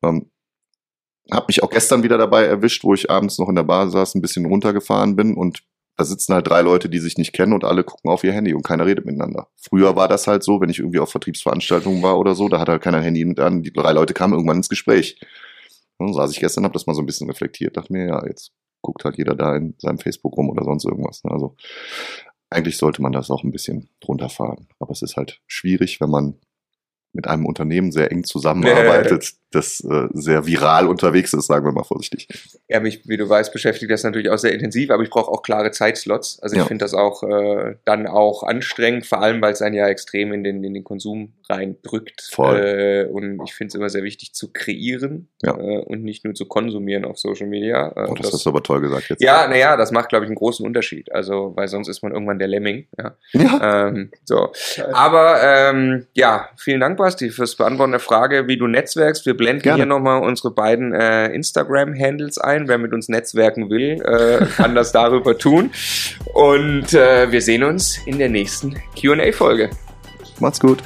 Ähm, 0.03 0.29
hab 1.31 1.47
mich 1.47 1.63
auch 1.63 1.69
gestern 1.69 2.03
wieder 2.03 2.17
dabei 2.17 2.43
erwischt, 2.43 2.83
wo 2.83 2.93
ich 2.93 3.09
abends 3.09 3.39
noch 3.39 3.49
in 3.49 3.55
der 3.55 3.63
Bar 3.63 3.89
saß, 3.89 4.15
ein 4.15 4.21
bisschen 4.21 4.45
runtergefahren 4.45 5.15
bin 5.15 5.35
und 5.35 5.63
da 5.95 6.05
sitzen 6.05 6.33
halt 6.33 6.47
drei 6.47 6.61
Leute, 6.61 6.89
die 6.89 6.99
sich 6.99 7.17
nicht 7.17 7.33
kennen 7.33 7.53
und 7.53 7.63
alle 7.63 7.83
gucken 7.83 8.09
auf 8.09 8.23
ihr 8.23 8.33
Handy 8.33 8.53
und 8.53 8.63
keiner 8.63 8.85
redet 8.85 9.05
miteinander. 9.05 9.47
Früher 9.57 9.95
war 9.95 10.07
das 10.07 10.25
halt 10.25 10.43
so, 10.43 10.59
wenn 10.59 10.69
ich 10.69 10.79
irgendwie 10.79 10.99
auf 10.99 11.11
Vertriebsveranstaltungen 11.11 12.01
war 12.01 12.17
oder 12.17 12.33
so, 12.33 12.49
da 12.49 12.59
hat 12.59 12.67
halt 12.67 12.81
keiner 12.81 12.97
ein 12.97 13.03
Handy 13.03 13.39
an, 13.39 13.61
die 13.61 13.71
drei 13.71 13.91
Leute 13.93 14.13
kamen 14.13 14.33
irgendwann 14.33 14.57
ins 14.57 14.69
Gespräch. 14.69 15.19
Dann 15.99 16.13
saß 16.13 16.31
ich 16.31 16.39
gestern, 16.39 16.63
habe 16.63 16.73
das 16.73 16.87
mal 16.87 16.93
so 16.93 17.01
ein 17.01 17.05
bisschen 17.05 17.29
reflektiert, 17.29 17.77
dachte 17.77 17.93
mir, 17.93 18.07
ja, 18.07 18.25
jetzt 18.25 18.51
guckt 18.81 19.05
halt 19.05 19.17
jeder 19.17 19.35
da 19.35 19.55
in 19.55 19.75
seinem 19.77 19.99
Facebook 19.99 20.37
rum 20.37 20.49
oder 20.49 20.63
sonst 20.63 20.85
irgendwas. 20.85 21.23
Ne? 21.23 21.31
Also 21.31 21.55
eigentlich 22.49 22.77
sollte 22.77 23.01
man 23.01 23.11
das 23.11 23.31
auch 23.31 23.43
ein 23.43 23.51
bisschen 23.51 23.89
runterfahren. 24.07 24.67
Aber 24.79 24.91
es 24.91 25.01
ist 25.01 25.17
halt 25.17 25.41
schwierig, 25.47 25.99
wenn 26.01 26.09
man 26.09 26.39
mit 27.13 27.27
einem 27.27 27.45
Unternehmen 27.45 27.91
sehr 27.91 28.11
eng 28.11 28.23
zusammenarbeitet, 28.25 29.33
das 29.55 29.79
äh, 29.81 30.07
sehr 30.13 30.45
viral 30.45 30.87
unterwegs 30.87 31.33
ist, 31.33 31.47
sagen 31.47 31.65
wir 31.65 31.71
mal 31.71 31.83
vorsichtig. 31.83 32.27
Ja, 32.67 32.79
mich, 32.79 33.07
wie 33.07 33.17
du 33.17 33.27
weißt, 33.27 33.53
beschäftigt 33.53 33.91
das 33.91 34.03
natürlich 34.03 34.29
auch 34.29 34.37
sehr 34.37 34.53
intensiv, 34.53 34.89
aber 34.89 35.03
ich 35.03 35.09
brauche 35.09 35.31
auch 35.31 35.41
klare 35.41 35.71
Zeitslots. 35.71 36.39
Also 36.41 36.55
ich 36.55 36.61
ja. 36.61 36.67
finde 36.67 36.83
das 36.83 36.93
auch 36.93 37.23
äh, 37.23 37.75
dann 37.85 38.07
auch 38.07 38.43
anstrengend, 38.43 39.05
vor 39.05 39.21
allem 39.21 39.41
weil 39.41 39.53
es 39.53 39.61
einen 39.61 39.75
ja 39.75 39.87
extrem 39.87 40.33
in 40.33 40.43
den, 40.43 40.63
in 40.63 40.73
den 40.73 40.83
Konsum 40.83 41.33
reindrückt. 41.49 42.29
Voll. 42.31 42.59
Äh, 42.59 43.05
und 43.05 43.41
ich 43.45 43.53
finde 43.53 43.69
es 43.69 43.75
immer 43.75 43.89
sehr 43.89 44.03
wichtig 44.03 44.33
zu 44.33 44.51
kreieren 44.51 45.29
ja. 45.41 45.57
äh, 45.57 45.83
und 45.83 46.03
nicht 46.03 46.25
nur 46.25 46.33
zu 46.33 46.45
konsumieren 46.45 47.05
auf 47.05 47.17
Social 47.17 47.47
Media. 47.47 47.93
Äh, 47.95 48.07
oh, 48.09 48.15
das, 48.15 48.27
das 48.27 48.33
hast 48.33 48.45
du 48.45 48.49
aber 48.49 48.63
toll 48.63 48.81
gesagt 48.81 49.09
jetzt. 49.09 49.21
Ja, 49.21 49.47
naja, 49.47 49.77
das 49.77 49.91
macht, 49.91 50.09
glaube 50.09 50.25
ich, 50.25 50.29
einen 50.29 50.35
großen 50.35 50.65
Unterschied. 50.65 51.11
Also, 51.11 51.53
weil 51.55 51.67
sonst 51.67 51.87
ist 51.87 52.01
man 52.01 52.11
irgendwann 52.11 52.39
der 52.39 52.47
Lemming. 52.47 52.87
Ja. 52.97 53.17
ja. 53.33 53.87
Ähm, 53.87 54.11
so. 54.23 54.51
Aber 54.93 55.41
ähm, 55.43 56.07
ja, 56.13 56.49
vielen 56.57 56.79
Dank, 56.79 56.97
Basti, 56.97 57.29
fürs 57.29 57.55
Beantworten 57.55 57.91
der 57.91 57.99
Frage, 57.99 58.47
wie 58.47 58.57
du 58.57 58.67
netzwerkst. 58.67 59.25
Wir 59.25 59.37
blenden 59.43 59.63
Gerne. 59.63 59.77
hier 59.77 59.85
nochmal 59.85 60.21
unsere 60.21 60.51
beiden 60.51 60.93
äh, 60.93 61.27
Instagram-Handles 61.29 62.37
ein. 62.37 62.67
Wer 62.67 62.77
mit 62.77 62.93
uns 62.93 63.09
netzwerken 63.09 63.69
will, 63.69 64.01
äh, 64.01 64.45
kann 64.55 64.75
das 64.75 64.91
darüber 64.91 65.37
tun. 65.37 65.71
Und 66.33 66.93
äh, 66.93 67.31
wir 67.31 67.41
sehen 67.41 67.63
uns 67.63 67.99
in 68.05 68.17
der 68.17 68.29
nächsten 68.29 68.75
QA-Folge. 68.95 69.69
Macht's 70.39 70.59
gut. 70.59 70.81